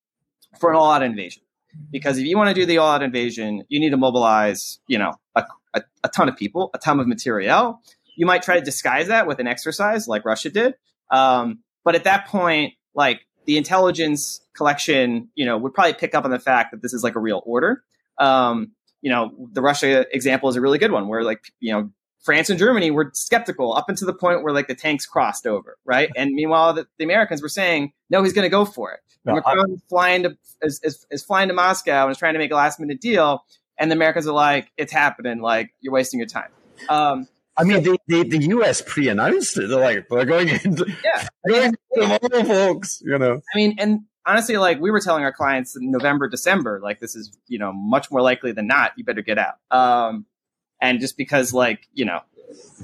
for 0.60 0.72
an 0.72 0.76
all 0.76 0.92
out 0.92 1.04
invasion. 1.04 1.44
because 1.92 2.18
if 2.18 2.26
you 2.26 2.38
want 2.38 2.50
to 2.50 2.54
do 2.54 2.66
the 2.66 2.78
all-out 2.78 3.04
invasion, 3.04 3.64
you 3.70 3.80
need 3.80 3.92
to 3.92 3.98
mobilize, 3.98 4.80
you 4.88 4.98
know, 4.98 5.14
a, 5.36 5.46
a, 5.74 5.82
a 6.04 6.10
ton 6.10 6.30
of 6.30 6.38
people, 6.38 6.70
a 6.74 6.78
ton 6.78 7.00
of 7.00 7.08
material. 7.08 7.80
You 8.16 8.26
might 8.26 8.44
try 8.44 8.56
to 8.56 8.62
disguise 8.62 9.08
that 9.08 9.28
with 9.28 9.40
an 9.40 9.48
exercise 9.48 10.08
like 10.08 10.26
Russia 10.26 10.50
did, 10.50 10.76
um, 11.10 11.60
but 11.84 11.96
at 11.96 12.04
that 12.04 12.28
point, 12.28 12.74
like 12.94 13.26
the 13.52 13.58
intelligence 13.58 14.40
collection, 14.54 15.28
you 15.36 15.46
know, 15.46 15.58
would 15.58 15.74
probably 15.74 15.92
pick 15.92 16.16
up 16.16 16.24
on 16.24 16.32
the 16.32 16.40
fact 16.40 16.72
that 16.72 16.82
this 16.82 16.94
is 16.94 17.04
like 17.04 17.16
a 17.16 17.20
real 17.20 17.44
order. 17.46 17.84
Um, 18.18 18.72
you 19.02 19.12
know, 19.12 19.34
the 19.52 19.62
Russia 19.62 20.06
example 20.16 20.48
is 20.48 20.56
a 20.56 20.62
really 20.62 20.78
good 20.78 20.94
one 20.94 21.10
where 21.10 21.22
like, 21.22 21.52
you 21.60 21.74
know, 21.74 21.92
France 22.24 22.50
and 22.50 22.58
Germany 22.58 22.92
were 22.92 23.12
skeptical 23.14 23.74
up 23.74 23.90
until 23.90 24.06
the 24.06 24.14
point 24.14 24.42
where 24.42 24.54
like 24.54 24.70
the 24.70 24.76
tanks 24.76 25.06
crossed 25.06 25.46
over, 25.46 25.78
right? 25.84 26.10
And 26.16 26.32
meanwhile, 26.32 26.74
the, 26.74 26.88
the 26.98 27.04
Americans 27.04 27.42
were 27.42 27.50
saying, 27.50 27.92
no, 28.10 28.24
he's 28.24 28.32
going 28.32 28.46
to 28.46 28.50
go 28.50 28.64
for 28.64 28.94
it. 28.94 29.02
No, 29.26 29.34
Macron 29.34 29.76
I, 29.76 29.82
flying 29.90 30.24
to 30.24 30.38
is, 30.62 30.80
is, 30.82 31.06
is, 31.12 31.22
flying 31.22 31.50
to 31.50 31.54
Moscow 31.54 32.04
and 32.04 32.12
is 32.12 32.18
trying 32.18 32.32
to 32.32 32.40
make 32.40 32.52
a 32.52 32.56
last 32.56 32.80
minute 32.80 33.02
deal, 33.02 33.44
and 33.78 33.92
the 33.92 33.96
Americans 33.96 34.28
are 34.28 34.34
like, 34.34 34.72
it's 34.78 34.94
happening, 34.94 35.42
like 35.42 35.74
you're 35.82 35.92
wasting 35.92 36.22
your 36.22 36.30
time. 36.30 36.52
Um, 36.88 37.28
I 37.58 37.64
mean, 37.64 37.84
the, 37.84 37.98
the, 38.08 38.24
the 38.24 38.44
U.S. 38.48 38.82
pre-announced 38.82 39.58
it. 39.58 39.68
They're 39.68 39.80
like, 39.80 40.08
they're 40.10 40.26
going 40.26 40.50
into, 40.50 40.86
yeah, 41.04 41.28
going 41.48 41.74
yeah. 41.96 42.18
tomorrow, 42.18 42.44
folks. 42.46 43.02
You 43.06 43.18
know, 43.18 43.42
I 43.54 43.58
mean, 43.58 43.76
and 43.78 44.02
honestly, 44.26 44.58
like 44.58 44.80
we 44.80 44.92
were 44.92 45.00
telling 45.00 45.24
our 45.24 45.34
clients 45.34 45.76
in 45.76 45.92
November, 45.92 46.28
December, 46.28 46.80
like 46.82 47.00
this 47.00 47.16
is 47.16 47.38
you 47.48 47.60
know 47.60 47.72
much 47.74 48.12
more 48.12 48.22
likely 48.22 48.52
than 48.52 48.68
not, 48.68 48.94
you 48.96 49.04
better 49.04 49.22
get 49.22 49.38
out. 49.38 49.56
Um, 49.70 50.26
and 50.82 51.00
just 51.00 51.18
because 51.18 51.54
like 51.54 51.88
you 51.94 52.06
know 52.06 52.22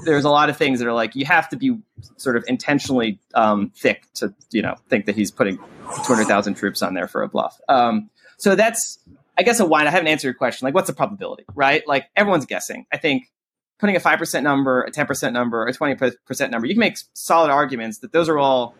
there's 0.05 0.25
a 0.25 0.29
lot 0.29 0.49
of 0.49 0.57
things 0.57 0.79
that 0.79 0.87
are 0.87 0.93
like 0.93 1.15
you 1.15 1.25
have 1.25 1.49
to 1.49 1.55
be 1.55 1.77
sort 2.17 2.37
of 2.37 2.43
intentionally 2.47 3.19
um, 3.33 3.71
thick 3.75 4.05
to 4.15 4.33
you 4.51 4.61
know 4.61 4.75
think 4.89 5.05
that 5.05 5.15
he's 5.15 5.31
putting 5.31 5.57
200,000 6.05 6.53
troops 6.55 6.81
on 6.81 6.93
there 6.93 7.07
for 7.07 7.23
a 7.23 7.27
bluff. 7.27 7.59
Um, 7.67 8.09
so 8.37 8.55
that's 8.55 8.99
I 9.37 9.43
guess 9.43 9.59
a 9.59 9.65
wine. 9.65 9.87
I 9.87 9.91
haven't 9.91 10.07
answered 10.07 10.27
your 10.27 10.33
question. 10.33 10.65
Like, 10.65 10.73
what's 10.73 10.87
the 10.87 10.95
probability, 10.95 11.45
right? 11.53 11.87
Like 11.87 12.09
everyone's 12.15 12.45
guessing. 12.45 12.85
I 12.91 12.97
think 12.97 13.31
putting 13.79 13.95
a 13.95 13.99
five 13.99 14.19
percent 14.19 14.43
number, 14.43 14.83
a 14.83 14.91
ten 14.91 15.05
percent 15.05 15.33
number, 15.33 15.65
a 15.65 15.73
twenty 15.73 15.95
percent 16.25 16.51
number, 16.51 16.67
you 16.67 16.73
can 16.73 16.79
make 16.79 16.97
solid 17.13 17.51
arguments 17.51 17.99
that 17.99 18.11
those 18.11 18.29
are 18.29 18.37
all 18.37 18.75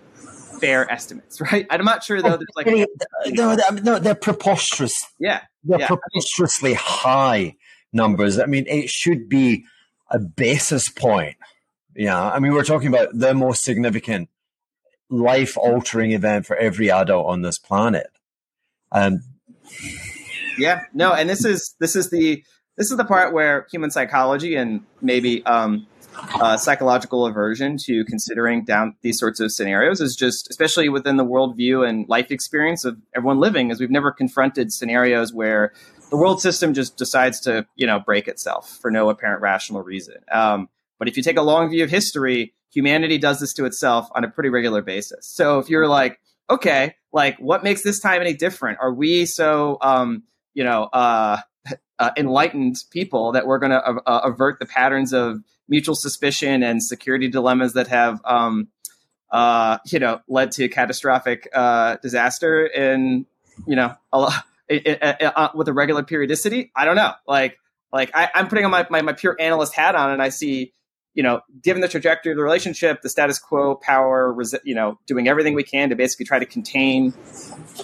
fair 0.59 0.91
estimates, 0.91 1.39
right? 1.51 1.65
I'm 1.69 1.85
not 1.85 2.03
sure 2.03 2.21
though. 2.21 2.37
There's 2.37 2.47
like 2.55 2.67
no, 3.27 3.57
no, 3.83 3.99
they're 3.99 4.15
preposterous. 4.15 4.95
Yeah, 5.19 5.41
they're 5.63 5.79
yeah. 5.79 5.87
preposterously 5.87 6.73
high 6.73 7.55
numbers. 7.93 8.39
I 8.39 8.45
mean, 8.45 8.65
it 8.67 8.89
should 8.89 9.29
be 9.29 9.65
a 10.09 10.19
basis 10.19 10.89
point. 10.89 11.35
Yeah, 11.95 12.29
I 12.29 12.39
mean, 12.39 12.53
we're 12.53 12.63
talking 12.63 12.89
about 12.89 13.09
the 13.13 13.33
most 13.33 13.63
significant 13.63 14.29
life 15.09 15.57
altering 15.57 16.11
event 16.11 16.45
for 16.45 16.55
every 16.55 16.91
adult 16.91 17.27
on 17.27 17.41
this 17.41 17.57
planet. 17.57 18.07
Um, 18.91 19.21
yeah, 20.57 20.83
no, 20.93 21.13
and 21.13 21.29
this 21.29 21.43
is 21.45 21.75
this 21.79 21.95
is 21.95 22.09
the 22.09 22.43
this 22.77 22.91
is 22.91 22.97
the 22.97 23.05
part 23.05 23.33
where 23.33 23.67
human 23.71 23.91
psychology 23.91 24.55
and 24.55 24.81
maybe 25.01 25.45
um, 25.45 25.87
uh, 26.35 26.57
psychological 26.57 27.25
aversion 27.25 27.77
to 27.77 28.05
considering 28.05 28.63
down 28.63 28.95
these 29.01 29.17
sorts 29.19 29.39
of 29.39 29.51
scenarios 29.51 29.99
is 29.99 30.15
just, 30.15 30.49
especially 30.49 30.89
within 30.89 31.17
the 31.17 31.25
worldview 31.25 31.87
and 31.87 32.07
life 32.07 32.31
experience 32.31 32.85
of 32.85 32.97
everyone 33.15 33.39
living, 33.39 33.71
is 33.71 33.79
we've 33.79 33.91
never 33.91 34.11
confronted 34.11 34.71
scenarios 34.71 35.33
where 35.33 35.73
the 36.09 36.17
world 36.17 36.41
system 36.41 36.73
just 36.73 36.97
decides 36.97 37.39
to, 37.41 37.65
you 37.75 37.85
know, 37.85 37.99
break 37.99 38.27
itself 38.27 38.77
for 38.81 38.91
no 38.91 39.09
apparent 39.09 39.41
rational 39.41 39.81
reason. 39.81 40.17
Um, 40.31 40.69
but 40.99 41.07
if 41.07 41.17
you 41.17 41.23
take 41.23 41.37
a 41.37 41.41
long 41.41 41.69
view 41.69 41.83
of 41.83 41.89
history, 41.89 42.53
humanity 42.71 43.17
does 43.17 43.39
this 43.39 43.53
to 43.53 43.65
itself 43.65 44.07
on 44.15 44.23
a 44.23 44.29
pretty 44.29 44.49
regular 44.49 44.81
basis. 44.81 45.27
So 45.27 45.59
if 45.59 45.69
you're 45.69 45.87
like, 45.87 46.19
okay, 46.49 46.95
like 47.11 47.37
what 47.39 47.63
makes 47.63 47.81
this 47.81 47.99
time 47.99 48.21
any 48.21 48.33
different? 48.33 48.79
Are 48.81 48.93
we 48.93 49.25
so, 49.25 49.77
um, 49.81 50.23
you 50.53 50.63
know, 50.63 50.83
uh, 50.83 51.39
uh, 51.99 52.11
enlightened 52.17 52.77
people 52.91 53.31
that 53.31 53.47
we're 53.47 53.59
going 53.59 53.71
to 53.71 53.83
uh, 53.83 53.99
uh, 54.05 54.21
avert 54.23 54.59
the 54.59 54.65
patterns 54.65 55.13
of 55.13 55.41
mutual 55.67 55.95
suspicion 55.95 56.63
and 56.63 56.83
security 56.83 57.27
dilemmas 57.27 57.73
that 57.73 57.87
have, 57.87 58.21
um, 58.25 58.67
uh, 59.31 59.77
you 59.87 59.99
know, 59.99 60.21
led 60.27 60.51
to 60.51 60.69
catastrophic 60.69 61.47
uh, 61.53 61.97
disaster 62.01 62.65
in, 62.65 63.25
you 63.65 63.75
know, 63.75 63.95
a 64.13 64.31
uh, 64.69 65.49
with 65.55 65.67
a 65.67 65.73
regular 65.73 66.03
periodicity? 66.03 66.71
I 66.75 66.85
don't 66.85 66.95
know. 66.95 67.13
Like, 67.27 67.57
like 67.91 68.11
I, 68.13 68.29
am 68.35 68.47
putting 68.47 68.65
on 68.65 68.71
my, 68.71 68.85
my, 68.89 69.01
my 69.01 69.13
pure 69.13 69.35
analyst 69.39 69.73
hat 69.73 69.95
on, 69.95 70.11
and 70.11 70.21
I 70.21 70.29
see, 70.29 70.73
you 71.13 71.23
know, 71.23 71.41
given 71.63 71.81
the 71.81 71.87
trajectory 71.87 72.31
of 72.33 72.37
the 72.37 72.43
relationship, 72.43 73.01
the 73.01 73.09
status 73.09 73.39
quo, 73.39 73.75
power, 73.75 74.35
you 74.63 74.75
know, 74.75 74.99
doing 75.07 75.27
everything 75.27 75.55
we 75.55 75.63
can 75.63 75.89
to 75.89 75.95
basically 75.95 76.25
try 76.25 76.37
to 76.37 76.45
contain 76.45 77.13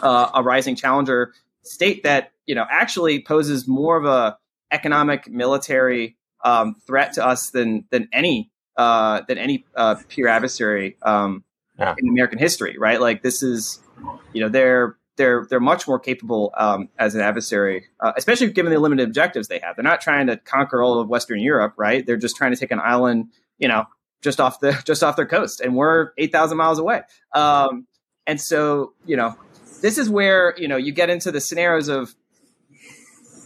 a 0.04 0.42
rising 0.44 0.76
challenger 0.76 1.34
state 1.64 2.04
that 2.04 2.32
you 2.46 2.56
know 2.56 2.66
actually 2.70 3.22
poses 3.22 3.68
more 3.68 3.98
of 3.98 4.06
a 4.06 4.38
economic 4.72 5.30
military 5.30 6.18
um, 6.44 6.76
threat 6.86 7.14
to 7.14 7.26
us 7.26 7.50
than 7.52 7.86
than 7.90 8.10
any 8.12 8.52
uh, 8.78 9.22
than 9.28 9.38
any 9.38 9.66
uh, 9.76 9.96
peer 10.10 10.28
adversary 10.28 10.98
um, 11.04 11.44
yeah. 11.80 11.96
in 11.98 12.10
American 12.10 12.40
history, 12.40 12.78
right? 12.78 13.00
Like 13.00 13.22
this 13.22 13.44
is, 13.44 13.80
you 14.34 14.42
know, 14.42 14.50
they're 14.50 14.98
they're 15.16 15.46
they're 15.50 15.60
much 15.60 15.88
more 15.88 16.00
capable 16.00 16.52
um, 16.58 16.90
as 16.98 17.16
an 17.16 17.22
adversary, 17.22 17.86
uh, 18.00 18.14
especially 18.18 18.52
given 18.52 18.72
the 18.72 18.80
limited 18.80 19.08
objectives 19.08 19.48
they 19.48 19.60
have. 19.60 19.76
They're 19.76 19.84
not 19.84 20.02
trying 20.02 20.28
to 20.28 20.38
conquer 20.38 20.82
all 20.82 21.00
of 21.00 21.08
Western 21.08 21.40
Europe, 21.40 21.74
right? 21.78 22.06
They're 22.06 22.18
just 22.18 22.36
trying 22.36 22.52
to 22.52 22.58
take 22.58 22.72
an 22.72 22.80
island, 22.80 23.28
you 23.58 23.68
know, 23.68 23.86
just 24.22 24.40
off 24.40 24.60
the 24.60 24.82
just 24.86 25.04
off 25.04 25.16
their 25.16 25.28
coast, 25.28 25.62
and 25.62 25.76
we're 25.76 26.12
eight 26.18 26.32
thousand 26.32 26.58
miles 26.58 26.80
away. 26.80 27.02
Um, 27.34 27.88
and 28.26 28.40
so, 28.40 28.94
you 29.06 29.18
know, 29.18 29.36
this 29.84 29.98
is 29.98 30.10
where 30.10 30.56
you 30.58 30.68
know 30.68 30.78
you 30.78 30.92
get 30.92 31.12
into 31.12 31.32
the 31.32 31.42
scenarios 31.42 31.90
of 31.90 32.16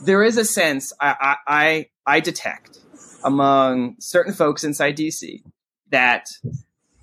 there 0.06 0.24
is 0.24 0.38
a 0.38 0.46
sense 0.46 0.94
I 1.02 1.36
I, 1.48 1.86
I, 2.06 2.20
detect 2.20 2.80
among 3.24 3.96
certain 4.00 4.34
folks 4.34 4.64
inside 4.64 4.96
DC 4.96 5.42
that 5.90 6.28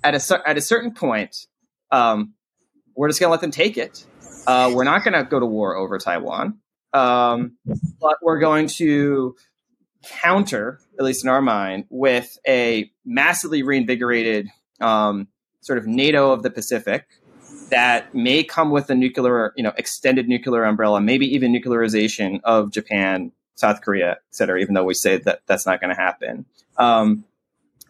at 0.03 0.15
a 0.15 0.49
at 0.49 0.57
a 0.57 0.61
certain 0.61 0.93
point, 0.93 1.35
um, 1.91 2.33
we're 2.95 3.09
just 3.09 3.19
going 3.19 3.27
to 3.27 3.31
let 3.31 3.41
them 3.41 3.51
take 3.51 3.77
it. 3.77 4.05
Uh, 4.47 4.71
we're 4.73 4.85
not 4.85 5.03
going 5.03 5.13
to 5.13 5.29
go 5.29 5.39
to 5.39 5.45
war 5.45 5.75
over 5.75 5.97
Taiwan, 5.97 6.59
um, 6.93 7.57
but 7.99 8.15
we're 8.21 8.39
going 8.39 8.67
to 8.67 9.35
counter, 10.21 10.79
at 10.97 11.03
least 11.03 11.25
in 11.25 11.29
our 11.29 11.41
mind, 11.41 11.85
with 11.89 12.37
a 12.47 12.89
massively 13.03 13.63
reinvigorated 13.63 14.47
um, 14.79 15.27
sort 15.59 15.77
of 15.77 15.87
NATO 15.87 16.31
of 16.31 16.41
the 16.41 16.51
Pacific 16.51 17.05
that 17.69 18.13
may 18.13 18.43
come 18.43 18.71
with 18.71 18.89
a 18.89 18.95
nuclear, 18.95 19.53
you 19.55 19.63
know, 19.63 19.73
extended 19.77 20.27
nuclear 20.27 20.63
umbrella, 20.63 21.01
maybe 21.01 21.25
even 21.27 21.53
nuclearization 21.53 22.39
of 22.43 22.71
Japan, 22.71 23.31
South 23.55 23.81
Korea, 23.81 24.11
et 24.11 24.17
cetera, 24.31 24.59
even 24.59 24.73
though 24.73 24.83
we 24.83 24.93
say 24.93 25.17
that 25.17 25.41
that's 25.47 25.65
not 25.65 25.81
going 25.81 25.95
to 25.95 26.01
happen. 26.01 26.45
Um, 26.77 27.25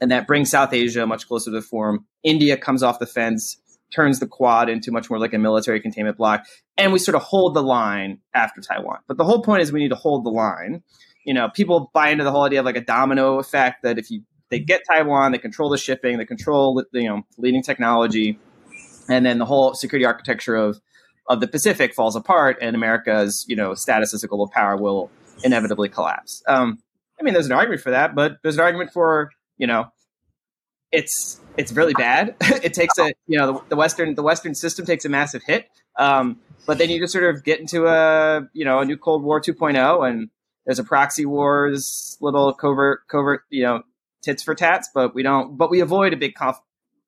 and 0.02 0.12
that 0.12 0.28
brings 0.28 0.52
South 0.52 0.74
Asia 0.74 1.06
much 1.08 1.28
closer 1.28 1.46
to 1.46 1.52
the 1.52 1.62
form. 1.62 2.06
India 2.24 2.58
comes 2.58 2.84
off 2.84 3.00
the 3.00 3.06
fence 3.06 3.58
turns 3.96 4.20
the 4.20 4.28
Quad 4.28 4.70
into 4.70 4.92
much 4.92 5.10
more 5.10 5.20
like 5.20 5.34
a 5.34 5.38
military 5.38 5.80
containment 5.80 6.18
block, 6.18 6.46
and 6.78 6.92
we 6.92 7.00
sort 7.00 7.16
of 7.16 7.22
hold 7.22 7.54
the 7.54 7.64
line 7.64 8.20
after 8.34 8.62
Taiwan. 8.62 9.00
But 9.08 9.18
the 9.18 9.24
whole 9.24 9.42
point 9.42 9.62
is 9.62 9.72
we 9.72 9.80
need 9.80 9.90
to 9.90 9.96
hold 9.96 10.26
the 10.26 10.30
line. 10.30 10.84
You 11.24 11.34
know, 11.34 11.50
people 11.50 11.90
buy 11.94 12.10
into 12.10 12.24
the 12.24 12.32
whole 12.32 12.44
idea 12.44 12.60
of 12.60 12.66
like 12.66 12.76
a 12.76 12.82
domino 12.82 13.40
effect 13.40 13.84
that 13.84 13.98
if 13.98 14.12
you 14.12 14.22
they 14.50 14.60
get 14.60 14.84
Taiwan, 14.88 15.32
they 15.32 15.40
control 15.40 15.70
the 15.70 15.78
shipping, 15.78 16.18
they 16.18 16.26
control 16.26 16.84
you 16.92 17.10
know 17.10 17.24
leading 17.38 17.64
technology, 17.64 18.38
and 19.10 19.26
then 19.26 19.38
the 19.38 19.46
whole 19.46 19.74
security 19.74 20.06
architecture 20.06 20.56
of 20.56 20.80
of 21.28 21.40
the 21.40 21.48
Pacific 21.48 21.94
falls 21.94 22.16
apart, 22.16 22.58
and 22.62 22.76
America's 22.76 23.46
you 23.48 23.56
know 23.56 23.74
status 23.74 24.14
as 24.14 24.24
a 24.24 24.28
global 24.28 24.48
power 24.48 24.78
will 24.78 25.10
inevitably 25.44 25.90
collapse. 25.90 26.44
Um, 26.48 26.80
I 27.20 27.24
mean, 27.24 27.34
there's 27.34 27.46
an 27.46 27.52
argument 27.52 27.82
for 27.82 27.92
that, 27.92 28.16
but 28.16 28.38
there's 28.44 28.56
an 28.56 28.62
argument 28.62 28.92
for 28.92 29.32
you 29.58 29.68
know 29.68 29.92
it's 30.92 31.40
it's 31.58 31.72
really 31.72 31.94
bad. 31.94 32.36
it 32.42 32.74
takes 32.74 32.98
a 32.98 33.14
you 33.28 33.38
know 33.38 33.54
the, 33.54 33.70
the, 33.70 33.76
western 33.76 34.16
the 34.16 34.24
western 34.24 34.56
system 34.56 34.86
takes 34.86 35.06
a 35.06 35.10
massive 35.10 35.44
hit. 35.44 35.70
Um, 35.98 36.40
but 36.66 36.78
then 36.78 36.90
you 36.90 37.00
just 37.00 37.14
sort 37.14 37.36
of 37.36 37.44
get 37.44 37.60
into 37.60 37.88
a 37.88 38.48
you 38.54 38.66
know 38.66 38.80
a 38.80 38.86
new 38.86 38.98
Cold 38.98 39.24
War 39.24 39.40
2.0, 39.42 40.10
and 40.10 40.30
there's 40.66 40.80
a 40.80 40.84
proxy 40.84 41.26
wars, 41.26 42.18
little 42.22 42.54
covert 42.54 43.08
covert 43.08 43.44
you 43.50 43.64
know 43.64 43.84
tits 44.24 44.44
for 44.44 44.56
tats, 44.56 44.90
but 44.94 45.14
we 45.14 45.24
don't 45.24 45.58
but 45.58 45.70
we 45.70 45.80
avoid 45.80 46.14
a 46.14 46.18
big 46.18 46.34
conf- 46.36 46.62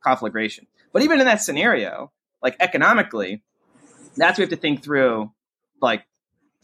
conflagration. 0.04 0.68
But 0.94 1.04
even 1.04 1.20
in 1.20 1.26
that 1.26 1.42
scenario, 1.42 2.12
like 2.42 2.56
economically, 2.60 3.44
that's 4.16 4.38
we 4.38 4.44
have 4.44 4.50
to 4.50 4.56
think 4.56 4.84
through. 4.84 5.32
Like 5.82 6.04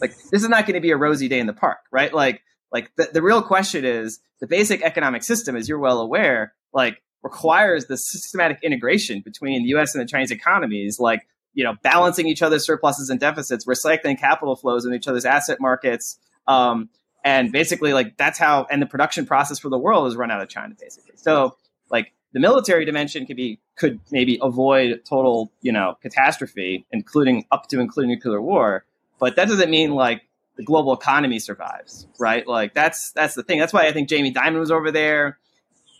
like 0.00 0.14
this 0.30 0.42
is 0.42 0.48
not 0.48 0.66
going 0.66 0.74
to 0.74 0.80
be 0.80 0.90
a 0.90 0.96
rosy 0.96 1.28
day 1.28 1.38
in 1.38 1.46
the 1.46 1.52
park, 1.52 1.78
right? 1.90 2.12
Like 2.12 2.42
like 2.72 2.90
the, 2.96 3.08
the 3.12 3.22
real 3.22 3.42
question 3.42 3.84
is 3.84 4.20
the 4.40 4.46
basic 4.46 4.82
economic 4.82 5.22
system, 5.22 5.56
as 5.56 5.68
you're 5.68 5.78
well 5.78 6.00
aware, 6.00 6.54
like 6.72 7.00
requires 7.22 7.86
the 7.86 7.96
systematic 7.96 8.58
integration 8.62 9.20
between 9.20 9.62
the 9.62 9.68
US 9.70 9.94
and 9.94 10.02
the 10.02 10.08
Chinese 10.08 10.30
economies, 10.30 11.00
like, 11.00 11.26
you 11.54 11.64
know, 11.64 11.74
balancing 11.82 12.26
each 12.26 12.42
other's 12.42 12.66
surpluses 12.66 13.08
and 13.10 13.18
deficits, 13.18 13.64
recycling 13.64 14.18
capital 14.18 14.56
flows 14.56 14.84
in 14.84 14.92
each 14.92 15.08
other's 15.08 15.24
asset 15.24 15.60
markets. 15.60 16.18
Um, 16.46 16.90
and 17.24 17.50
basically 17.52 17.94
like 17.94 18.16
that's 18.18 18.38
how 18.38 18.66
and 18.70 18.82
the 18.82 18.86
production 18.86 19.24
process 19.24 19.58
for 19.58 19.70
the 19.70 19.78
world 19.78 20.06
is 20.08 20.16
run 20.16 20.30
out 20.30 20.42
of 20.42 20.48
China, 20.48 20.74
basically. 20.78 21.16
So 21.16 21.56
like 21.90 22.12
the 22.34 22.40
military 22.40 22.84
dimension 22.84 23.24
could 23.24 23.36
be 23.36 23.60
could 23.76 24.00
maybe 24.10 24.38
avoid 24.42 25.00
total, 25.08 25.50
you 25.62 25.72
know, 25.72 25.96
catastrophe, 26.02 26.84
including 26.90 27.46
up 27.50 27.68
to 27.68 27.80
including 27.80 28.10
nuclear 28.10 28.42
war. 28.42 28.84
but 29.18 29.36
that 29.36 29.48
doesn't 29.48 29.70
mean 29.70 29.92
like 29.92 30.22
the 30.56 30.64
global 30.64 30.92
economy 30.92 31.38
survives, 31.38 32.06
right? 32.18 32.46
Like 32.46 32.74
that's 32.74 33.12
that's 33.12 33.34
the 33.34 33.42
thing. 33.42 33.58
That's 33.58 33.72
why 33.72 33.86
I 33.86 33.92
think 33.92 34.08
Jamie 34.08 34.34
Dimon 34.34 34.58
was 34.58 34.70
over 34.70 34.90
there. 34.90 35.38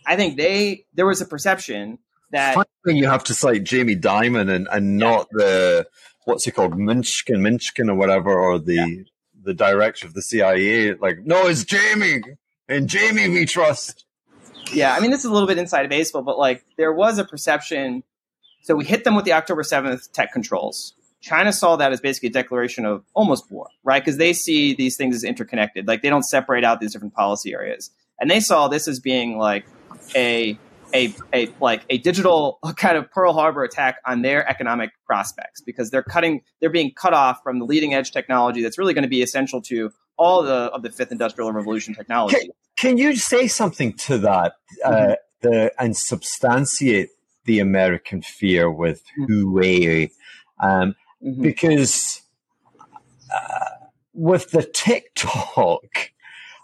I 0.05 0.17
think 0.17 0.37
they 0.37 0.85
there 0.93 1.05
was 1.07 1.21
a 1.21 1.25
perception 1.25 1.99
that 2.31 2.53
Finally, 2.53 2.99
you 2.99 3.07
have 3.07 3.23
to 3.25 3.33
cite 3.33 3.63
Jamie 3.63 3.95
Dimon 3.95 4.53
and, 4.53 4.67
and 4.69 4.97
not 4.97 5.27
the 5.31 5.87
what's 6.25 6.43
he 6.43 6.51
called 6.51 6.73
Minchkin 6.73 7.37
Minchkin 7.37 7.89
or 7.89 7.95
whatever 7.95 8.37
or 8.37 8.59
the 8.59 9.05
the 9.41 9.53
director 9.53 10.05
of 10.05 10.13
the 10.13 10.21
CIA. 10.21 10.95
Like, 10.95 11.19
no, 11.23 11.47
it's 11.47 11.63
Jamie 11.63 12.21
and 12.67 12.89
Jamie 12.89 13.29
we 13.29 13.45
trust. 13.45 14.05
Yeah, 14.71 14.95
I 14.95 14.99
mean 14.99 15.11
this 15.11 15.21
is 15.21 15.25
a 15.25 15.33
little 15.33 15.47
bit 15.47 15.57
inside 15.57 15.83
of 15.83 15.89
baseball, 15.89 16.21
but 16.21 16.37
like 16.37 16.65
there 16.77 16.93
was 16.93 17.17
a 17.17 17.23
perception. 17.25 18.03
So 18.63 18.75
we 18.75 18.85
hit 18.85 19.03
them 19.03 19.15
with 19.15 19.25
the 19.25 19.33
October 19.33 19.63
seventh 19.63 20.11
tech 20.11 20.31
controls. 20.31 20.93
China 21.21 21.51
saw 21.51 21.75
that 21.75 21.91
as 21.91 22.01
basically 22.01 22.29
a 22.29 22.31
declaration 22.31 22.85
of 22.85 23.03
almost 23.15 23.49
war, 23.51 23.67
right? 23.83 24.03
Because 24.03 24.17
they 24.17 24.33
see 24.33 24.75
these 24.75 24.95
things 24.95 25.15
as 25.15 25.23
interconnected. 25.23 25.87
Like 25.87 26.03
they 26.03 26.09
don't 26.09 26.23
separate 26.23 26.63
out 26.63 26.79
these 26.79 26.93
different 26.93 27.13
policy 27.13 27.53
areas, 27.53 27.91
and 28.19 28.29
they 28.29 28.39
saw 28.39 28.67
this 28.67 28.87
as 28.87 28.99
being 28.99 29.37
like 29.37 29.65
a 30.15 30.57
a, 30.93 31.13
a 31.33 31.49
like 31.59 31.83
a 31.89 31.97
digital 31.97 32.59
kind 32.77 32.97
of 32.97 33.09
Pearl 33.11 33.33
Harbor 33.33 33.63
attack 33.63 33.97
on 34.05 34.21
their 34.21 34.47
economic 34.49 34.91
prospects 35.05 35.61
because 35.61 35.91
they're 35.91 36.03
cutting 36.03 36.41
they're 36.61 36.69
being 36.69 36.91
cut 36.93 37.13
off 37.13 37.41
from 37.43 37.59
the 37.59 37.65
leading 37.65 37.93
edge 37.93 38.11
technology 38.11 38.61
that's 38.61 38.77
really 38.77 38.93
going 38.93 39.03
to 39.03 39.09
be 39.09 39.21
essential 39.21 39.61
to 39.63 39.91
all 40.17 40.43
the 40.43 40.71
of 40.73 40.81
the 40.83 40.91
fifth 40.91 41.11
industrial 41.11 41.51
revolution 41.51 41.93
technology. 41.93 42.37
Can, 42.37 42.49
can 42.77 42.97
you 42.97 43.15
say 43.15 43.47
something 43.47 43.93
to 43.93 44.17
that 44.19 44.53
uh, 44.83 45.15
the 45.41 45.71
and 45.79 45.95
substantiate 45.95 47.09
the 47.45 47.59
American 47.59 48.21
fear 48.21 48.69
with 48.71 49.01
Huawei? 49.19 50.09
Um, 50.59 50.95
Mhm. 51.23 51.41
because 51.41 52.21
uh, 53.33 53.65
with 54.13 54.51
the 54.51 54.63
TikTok, 54.63 56.11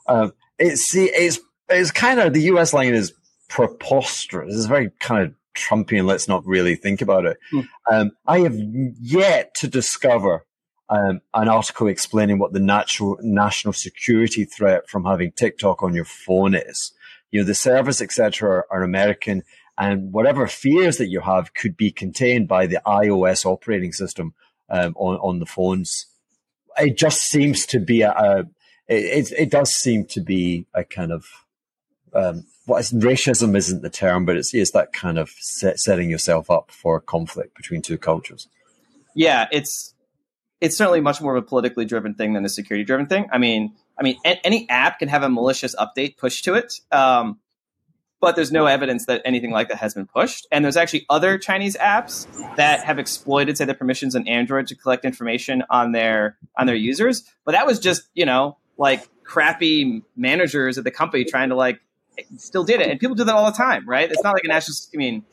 um, 0.08 0.34
it's 0.60 0.94
it's 0.96 1.40
it's 1.70 1.92
kind 1.92 2.20
of 2.20 2.34
the 2.34 2.42
U.S. 2.44 2.74
line 2.74 2.94
is 2.94 3.14
preposterous. 3.50 4.54
It's 4.56 4.66
very 4.66 4.92
kind 5.00 5.24
of 5.24 5.34
Trumpian. 5.56 6.06
Let's 6.06 6.28
not 6.28 6.46
really 6.46 6.76
think 6.76 7.02
about 7.02 7.26
it. 7.26 7.38
Hmm. 7.50 7.60
Um, 7.90 8.12
I 8.28 8.40
have 8.40 8.56
yet 9.00 9.56
to 9.56 9.68
discover 9.68 10.46
um, 10.91 11.21
an 11.34 11.47
article 11.47 11.88
explaining 11.88 12.38
what 12.38 12.51
the 12.51 12.60
natural 12.60 13.17
national 13.21 13.73
security 13.73 14.43
threat 14.43 14.89
from 14.89 15.06
having 15.06 15.32
TikTok 15.32 15.82
on 15.82 15.95
your 15.95 16.06
phone 16.06 16.54
is. 16.54 16.91
You 17.32 17.39
know, 17.39 17.45
the 17.45 17.56
servers, 17.56 18.01
etc., 18.01 18.65
are, 18.69 18.84
American, 18.84 19.43
and 19.77 20.12
whatever 20.12 20.45
fears 20.47 20.97
that 20.97 21.08
you 21.08 21.21
have 21.21 21.54
could 21.54 21.77
be 21.77 21.91
contained 21.91 22.49
by 22.49 22.67
the 22.67 22.82
iOS 22.86 23.45
operating 23.45 23.93
system 23.93 24.34
um, 24.69 24.93
on 24.97 25.15
on 25.17 25.39
the 25.39 25.45
phones. 25.45 26.08
It 26.77 26.97
just 26.97 27.21
seems 27.21 27.65
to 27.67 27.80
be 27.80 28.01
a, 28.01 28.12
a 28.12 28.39
it, 28.89 29.32
it, 29.32 29.49
does 29.49 29.73
seem 29.73 30.06
to 30.08 30.19
be 30.19 30.65
a 30.73 30.84
kind 30.84 31.13
of 31.13 31.25
um, 32.13 32.45
racism 32.67 33.56
isn't 33.56 33.82
the 33.82 33.89
term, 33.89 34.25
but 34.25 34.36
it's 34.36 34.54
it's 34.54 34.71
that 34.71 34.91
kind 34.91 35.17
of 35.17 35.30
set, 35.39 35.80
setting 35.80 36.10
yourself 36.10 36.51
up 36.51 36.69
for 36.69 36.99
conflict 36.99 37.56
between 37.56 37.82
two 37.82 37.97
cultures. 37.97 38.49
yeah, 39.15 39.47
it's 39.54 39.90
it's 40.62 40.78
certainly 40.78 41.02
much 41.02 41.19
more 41.21 41.36
of 41.36 41.43
a 41.43 41.45
politically 41.45 41.86
driven 41.86 42.13
thing 42.13 42.34
than 42.34 42.45
a 42.45 42.50
security 42.50 42.86
driven 42.86 43.08
thing. 43.08 43.28
I 43.32 43.39
mean, 43.39 43.74
I 44.00 44.04
mean, 44.04 44.17
a- 44.26 44.45
any 44.45 44.69
app 44.69 45.00
can 45.00 45.10
have 45.10 45.24
a 45.24 45.30
malicious 45.30 45.76
update 45.76 46.17
pushed 46.17 46.45
to 46.45 46.54
it, 46.54 46.80
um, 46.91 47.39
but 48.21 48.36
there's 48.36 48.52
no 48.52 48.67
evidence 48.67 49.08
that 49.08 49.24
anything 49.26 49.50
like 49.50 49.69
that 49.69 49.78
has 49.78 49.95
been 49.95 50.06
pushed. 50.06 50.47
And 50.52 50.63
there's 50.63 50.78
actually 50.78 51.08
other 51.10 51.39
Chinese 51.39 51.76
apps 51.76 52.28
that 52.56 52.84
have 52.84 53.00
exploited, 53.00 53.58
say, 53.58 53.65
the 53.65 53.74
permissions 53.74 54.15
on 54.15 54.28
Android 54.28 54.67
to 54.67 54.76
collect 54.76 55.04
information 55.04 55.63
on 55.71 55.91
their 55.91 56.38
on 56.56 56.67
their 56.67 56.76
users. 56.76 57.24
But 57.43 57.54
that 57.54 57.65
was 57.65 57.80
just 57.80 58.04
you 58.13 58.26
know 58.26 58.58
like 58.78 59.10
crappy 59.24 60.04
managers 60.15 60.78
at 60.78 60.84
the 60.84 60.91
company 60.91 61.26
trying 61.26 61.50
to 61.50 61.56
like 61.56 61.82
still 62.38 62.63
did 62.63 62.82
it, 62.82 62.89
and 62.89 63.00
people 63.00 63.15
do 63.15 63.24
that 63.24 63.34
all 63.34 63.50
the 63.50 63.58
time, 63.58 63.89
right? 63.89 64.10
It's 64.10 64.24
not 64.24 64.34
like 64.34 64.43
a 64.43 64.47
national. 64.50 64.76
I 64.93 64.97
mean, 64.97 65.26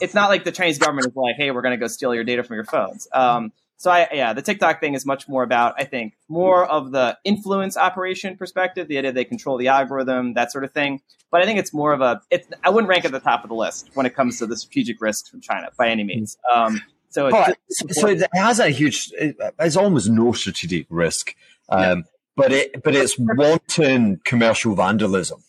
it's 0.00 0.14
not 0.14 0.28
like 0.30 0.44
the 0.44 0.52
Chinese 0.52 0.78
government 0.78 1.08
is 1.08 1.16
like, 1.16 1.34
hey, 1.36 1.50
we're 1.50 1.62
going 1.62 1.78
to 1.78 1.82
go 1.82 1.88
steal 1.88 2.14
your 2.14 2.24
data 2.24 2.44
from 2.44 2.54
your 2.54 2.64
phones. 2.64 3.08
Um, 3.12 3.52
so 3.80 3.90
I, 3.90 4.08
yeah, 4.12 4.34
the 4.34 4.42
TikTok 4.42 4.78
thing 4.78 4.92
is 4.92 5.06
much 5.06 5.26
more 5.26 5.42
about, 5.42 5.72
I 5.78 5.84
think, 5.84 6.12
more 6.28 6.66
of 6.66 6.92
the 6.92 7.16
influence 7.24 7.78
operation 7.78 8.36
perspective, 8.36 8.88
the 8.88 8.98
idea 8.98 9.10
they 9.10 9.24
control 9.24 9.56
the 9.56 9.68
algorithm, 9.68 10.34
that 10.34 10.52
sort 10.52 10.64
of 10.64 10.72
thing. 10.72 11.00
But 11.30 11.40
I 11.40 11.46
think 11.46 11.58
it's 11.58 11.72
more 11.72 11.94
of 11.94 12.02
a, 12.02 12.20
it's, 12.30 12.46
I 12.62 12.68
wouldn't 12.68 12.90
rank 12.90 13.06
at 13.06 13.12
the 13.12 13.20
top 13.20 13.42
of 13.42 13.48
the 13.48 13.54
list 13.54 13.88
when 13.94 14.04
it 14.04 14.14
comes 14.14 14.38
to 14.40 14.46
the 14.46 14.54
strategic 14.54 15.00
risks 15.00 15.30
from 15.30 15.40
China 15.40 15.70
by 15.78 15.88
any 15.88 16.04
means. 16.04 16.36
Um, 16.54 16.82
so 17.08 17.30
so 17.70 18.06
it 18.08 18.22
has 18.34 18.60
a 18.60 18.68
huge. 18.68 19.10
It, 19.14 19.38
it's 19.58 19.76
almost 19.76 20.10
no 20.10 20.32
strategic 20.32 20.86
risk, 20.90 21.34
um, 21.70 22.04
but 22.36 22.52
it 22.52 22.82
but 22.82 22.94
it's 22.94 23.16
wanton 23.18 24.20
commercial 24.24 24.74
vandalism. 24.74 25.42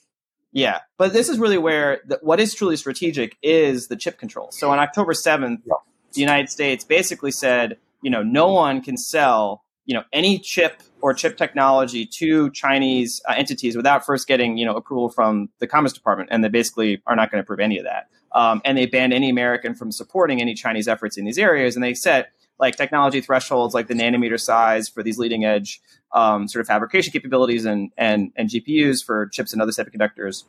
Yeah, 0.53 0.79
but 0.97 1.11
this 1.11 1.27
is 1.27 1.37
really 1.37 1.57
where 1.57 1.99
the, 2.07 2.17
what 2.21 2.39
is 2.39 2.53
truly 2.55 2.77
strategic 2.77 3.35
is 3.43 3.89
the 3.89 3.97
chip 3.97 4.17
control. 4.17 4.51
So 4.51 4.71
on 4.71 4.79
October 4.79 5.13
seventh, 5.13 5.59
Yeah. 5.65 5.75
the 6.13 6.21
United 6.21 6.49
States 6.49 6.85
basically 6.85 7.31
said, 7.31 7.77
you 8.01 8.09
know, 8.09 8.23
no 8.23 8.51
one 8.51 8.81
can 8.81 8.97
sell, 8.97 9.63
you 9.85 9.93
know, 9.93 10.03
any 10.13 10.39
chip 10.39 10.81
or 11.01 11.13
chip 11.13 11.37
technology 11.37 12.05
to 12.05 12.49
Chinese 12.51 13.21
uh, 13.27 13.33
entities 13.35 13.75
without 13.75 14.05
first 14.05 14.27
getting, 14.27 14.57
you 14.57 14.65
know, 14.65 14.75
approval 14.75 15.09
from 15.09 15.49
the 15.59 15.67
Commerce 15.67 15.93
Department, 15.93 16.29
and 16.31 16.43
they 16.43 16.49
basically 16.49 17.01
are 17.07 17.15
not 17.15 17.31
going 17.31 17.39
to 17.39 17.43
approve 17.43 17.59
any 17.59 17.77
of 17.77 17.85
that. 17.85 18.07
Um, 18.33 18.61
and 18.63 18.77
they 18.77 18.85
banned 18.85 19.13
any 19.13 19.29
American 19.29 19.75
from 19.75 19.91
supporting 19.91 20.41
any 20.41 20.53
Chinese 20.53 20.87
efforts 20.87 21.17
in 21.17 21.25
these 21.25 21.37
areas, 21.37 21.75
and 21.75 21.83
they 21.83 21.93
set 21.93 22.31
like 22.59 22.75
technology 22.75 23.19
thresholds, 23.21 23.73
like 23.73 23.87
the 23.87 23.93
nanometer 23.93 24.39
size 24.39 24.87
for 24.87 25.01
these 25.01 25.17
leading 25.17 25.43
edge 25.43 25.81
um, 26.13 26.47
sort 26.47 26.61
of 26.61 26.67
fabrication 26.67 27.11
capabilities 27.11 27.65
and 27.65 27.91
and 27.97 28.31
and 28.35 28.49
GPUs 28.49 29.03
for 29.03 29.27
chips 29.27 29.51
and 29.51 29.61
other 29.61 29.71
semiconductors, 29.71 30.43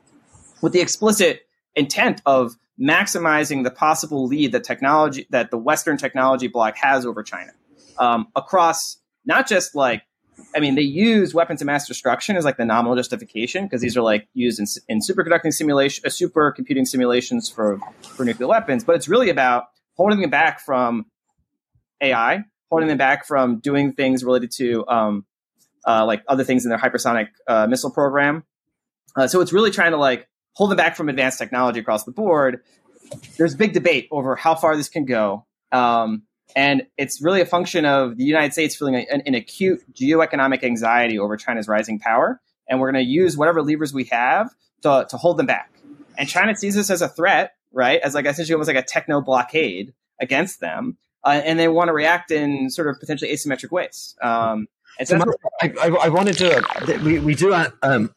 with 0.60 0.72
the 0.72 0.80
explicit 0.80 1.46
intent 1.74 2.20
of 2.26 2.56
maximizing 2.82 3.64
the 3.64 3.70
possible 3.70 4.26
lead 4.26 4.52
that 4.52 4.64
technology 4.64 5.26
that 5.30 5.50
the 5.50 5.58
Western 5.58 5.96
technology 5.96 6.48
bloc 6.48 6.76
has 6.76 7.06
over 7.06 7.22
China 7.22 7.52
um, 7.98 8.26
across 8.34 8.98
not 9.24 9.46
just 9.46 9.74
like 9.74 10.02
I 10.56 10.60
mean, 10.60 10.74
they 10.74 10.82
use 10.82 11.34
weapons 11.34 11.60
of 11.60 11.66
mass 11.66 11.86
destruction 11.86 12.36
as 12.36 12.44
like 12.44 12.56
the 12.56 12.64
nominal 12.64 12.96
justification 12.96 13.64
because 13.64 13.80
these 13.80 13.96
are 13.96 14.02
like 14.02 14.28
used 14.34 14.58
in, 14.58 14.66
in 14.88 15.00
superconducting 15.00 15.52
simulation, 15.52 16.02
uh, 16.06 16.08
supercomputing 16.08 16.86
simulations 16.86 17.50
for 17.50 17.78
for 18.02 18.24
nuclear 18.24 18.48
weapons. 18.48 18.84
But 18.84 18.96
it's 18.96 19.08
really 19.08 19.30
about 19.30 19.64
holding 19.96 20.20
them 20.20 20.30
back 20.30 20.60
from 20.60 21.06
AI, 22.00 22.44
holding 22.70 22.88
them 22.88 22.98
back 22.98 23.26
from 23.26 23.60
doing 23.60 23.92
things 23.92 24.24
related 24.24 24.50
to 24.56 24.86
um, 24.88 25.26
uh, 25.86 26.04
like 26.06 26.22
other 26.28 26.44
things 26.44 26.64
in 26.64 26.70
their 26.70 26.78
hypersonic 26.78 27.28
uh, 27.46 27.66
missile 27.66 27.90
program. 27.90 28.44
Uh, 29.14 29.26
so 29.26 29.40
it's 29.40 29.52
really 29.52 29.70
trying 29.70 29.92
to 29.92 29.98
like 29.98 30.26
hold 30.54 30.70
them 30.70 30.76
back 30.76 30.96
from 30.96 31.08
advanced 31.08 31.38
technology 31.38 31.80
across 31.80 32.04
the 32.04 32.12
board. 32.12 32.60
There's 33.36 33.54
big 33.54 33.72
debate 33.72 34.08
over 34.10 34.36
how 34.36 34.54
far 34.54 34.76
this 34.76 34.88
can 34.88 35.04
go. 35.04 35.46
Um, 35.70 36.22
and 36.54 36.86
it's 36.98 37.22
really 37.22 37.40
a 37.40 37.46
function 37.46 37.84
of 37.84 38.16
the 38.16 38.24
United 38.24 38.52
States 38.52 38.76
feeling 38.76 38.94
an, 38.94 39.22
an 39.24 39.34
acute 39.34 39.80
geoeconomic 39.94 40.62
anxiety 40.62 41.18
over 41.18 41.36
China's 41.36 41.68
rising 41.68 41.98
power. 41.98 42.40
And 42.68 42.80
we're 42.80 42.92
going 42.92 43.04
to 43.04 43.10
use 43.10 43.36
whatever 43.36 43.62
levers 43.62 43.92
we 43.92 44.04
have 44.04 44.50
to, 44.82 45.06
to 45.08 45.16
hold 45.16 45.38
them 45.38 45.46
back. 45.46 45.70
And 46.16 46.28
China 46.28 46.54
sees 46.54 46.74
this 46.74 46.90
as 46.90 47.02
a 47.02 47.08
threat, 47.08 47.54
right? 47.72 48.00
As 48.02 48.14
like 48.14 48.26
essentially 48.26 48.54
almost 48.54 48.68
like 48.68 48.76
a 48.76 48.82
techno 48.82 49.20
blockade 49.20 49.94
against 50.20 50.60
them. 50.60 50.98
Uh, 51.24 51.40
and 51.44 51.58
they 51.58 51.68
want 51.68 51.88
to 51.88 51.92
react 51.92 52.30
in 52.30 52.68
sort 52.68 52.88
of 52.88 52.98
potentially 53.00 53.32
asymmetric 53.32 53.70
ways. 53.70 54.14
Um, 54.20 54.66
and 54.98 55.08
so 55.08 55.18
I, 55.62 55.72
I, 55.80 55.88
I 55.88 56.08
wanted 56.08 56.36
to. 56.38 57.00
We 57.02 57.18
we 57.18 57.34
do 57.34 57.54
uh, 57.54 57.70
um, 57.82 58.12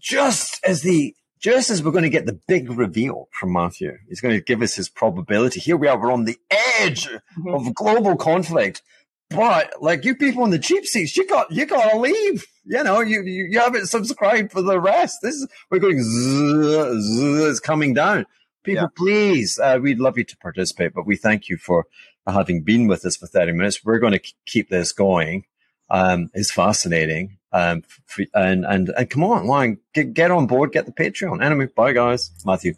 just 0.00 0.60
as 0.64 0.82
the 0.82 1.14
just 1.40 1.70
as 1.70 1.82
we're 1.84 1.92
going 1.92 2.02
to 2.02 2.10
get 2.10 2.26
the 2.26 2.38
big 2.48 2.68
reveal 2.70 3.28
from 3.32 3.52
Matthew, 3.52 3.96
he's 4.08 4.20
going 4.20 4.34
to 4.34 4.40
give 4.42 4.60
us 4.60 4.74
his 4.74 4.88
probability. 4.88 5.60
Here 5.60 5.76
we 5.76 5.86
are. 5.86 5.96
We're 5.98 6.10
on 6.12 6.24
the 6.24 6.36
edge 6.80 7.08
of 7.46 7.74
global 7.74 8.16
conflict. 8.16 8.82
But 9.30 9.74
like 9.82 10.04
you 10.04 10.14
people 10.16 10.44
in 10.44 10.50
the 10.50 10.58
cheap 10.58 10.84
seats, 10.86 11.16
you 11.16 11.26
got 11.26 11.50
you 11.52 11.66
got 11.66 11.90
to 11.90 11.98
leave. 11.98 12.46
You 12.64 12.82
know, 12.82 13.00
you, 13.00 13.22
you 13.22 13.46
you 13.50 13.58
haven't 13.60 13.86
subscribed 13.86 14.52
for 14.52 14.62
the 14.62 14.80
rest. 14.80 15.18
This 15.22 15.34
is 15.34 15.46
we're 15.70 15.78
going. 15.78 16.02
Zzz, 16.02 17.04
zzz, 17.04 17.40
it's 17.50 17.60
coming 17.60 17.94
down. 17.94 18.24
People, 18.64 18.84
Yeah. 18.84 18.88
please, 18.96 19.58
uh, 19.58 19.78
we'd 19.80 20.00
love 20.00 20.18
you 20.18 20.24
to 20.24 20.36
participate, 20.38 20.92
but 20.94 21.06
we 21.06 21.16
thank 21.16 21.48
you 21.48 21.56
for 21.56 21.84
having 22.26 22.62
been 22.62 22.86
with 22.88 23.04
us 23.06 23.16
for 23.16 23.26
30 23.26 23.52
minutes. 23.52 23.84
We're 23.84 23.98
going 24.00 24.12
to 24.14 24.22
keep 24.46 24.68
this 24.70 24.92
going. 24.92 25.44
Um, 25.90 26.30
it's 26.34 26.50
fascinating. 26.50 27.38
Um, 27.52 27.82
and, 28.34 28.64
and, 28.66 28.90
and 28.90 29.10
come 29.10 29.24
on, 29.24 29.46
line, 29.46 29.78
get, 29.94 30.12
get 30.12 30.30
on 30.30 30.46
board, 30.46 30.72
get 30.72 30.86
the 30.86 30.92
Patreon. 30.92 31.42
Anyway, 31.42 31.66
bye 31.74 31.92
guys. 31.92 32.30
Matthew. 32.44 32.74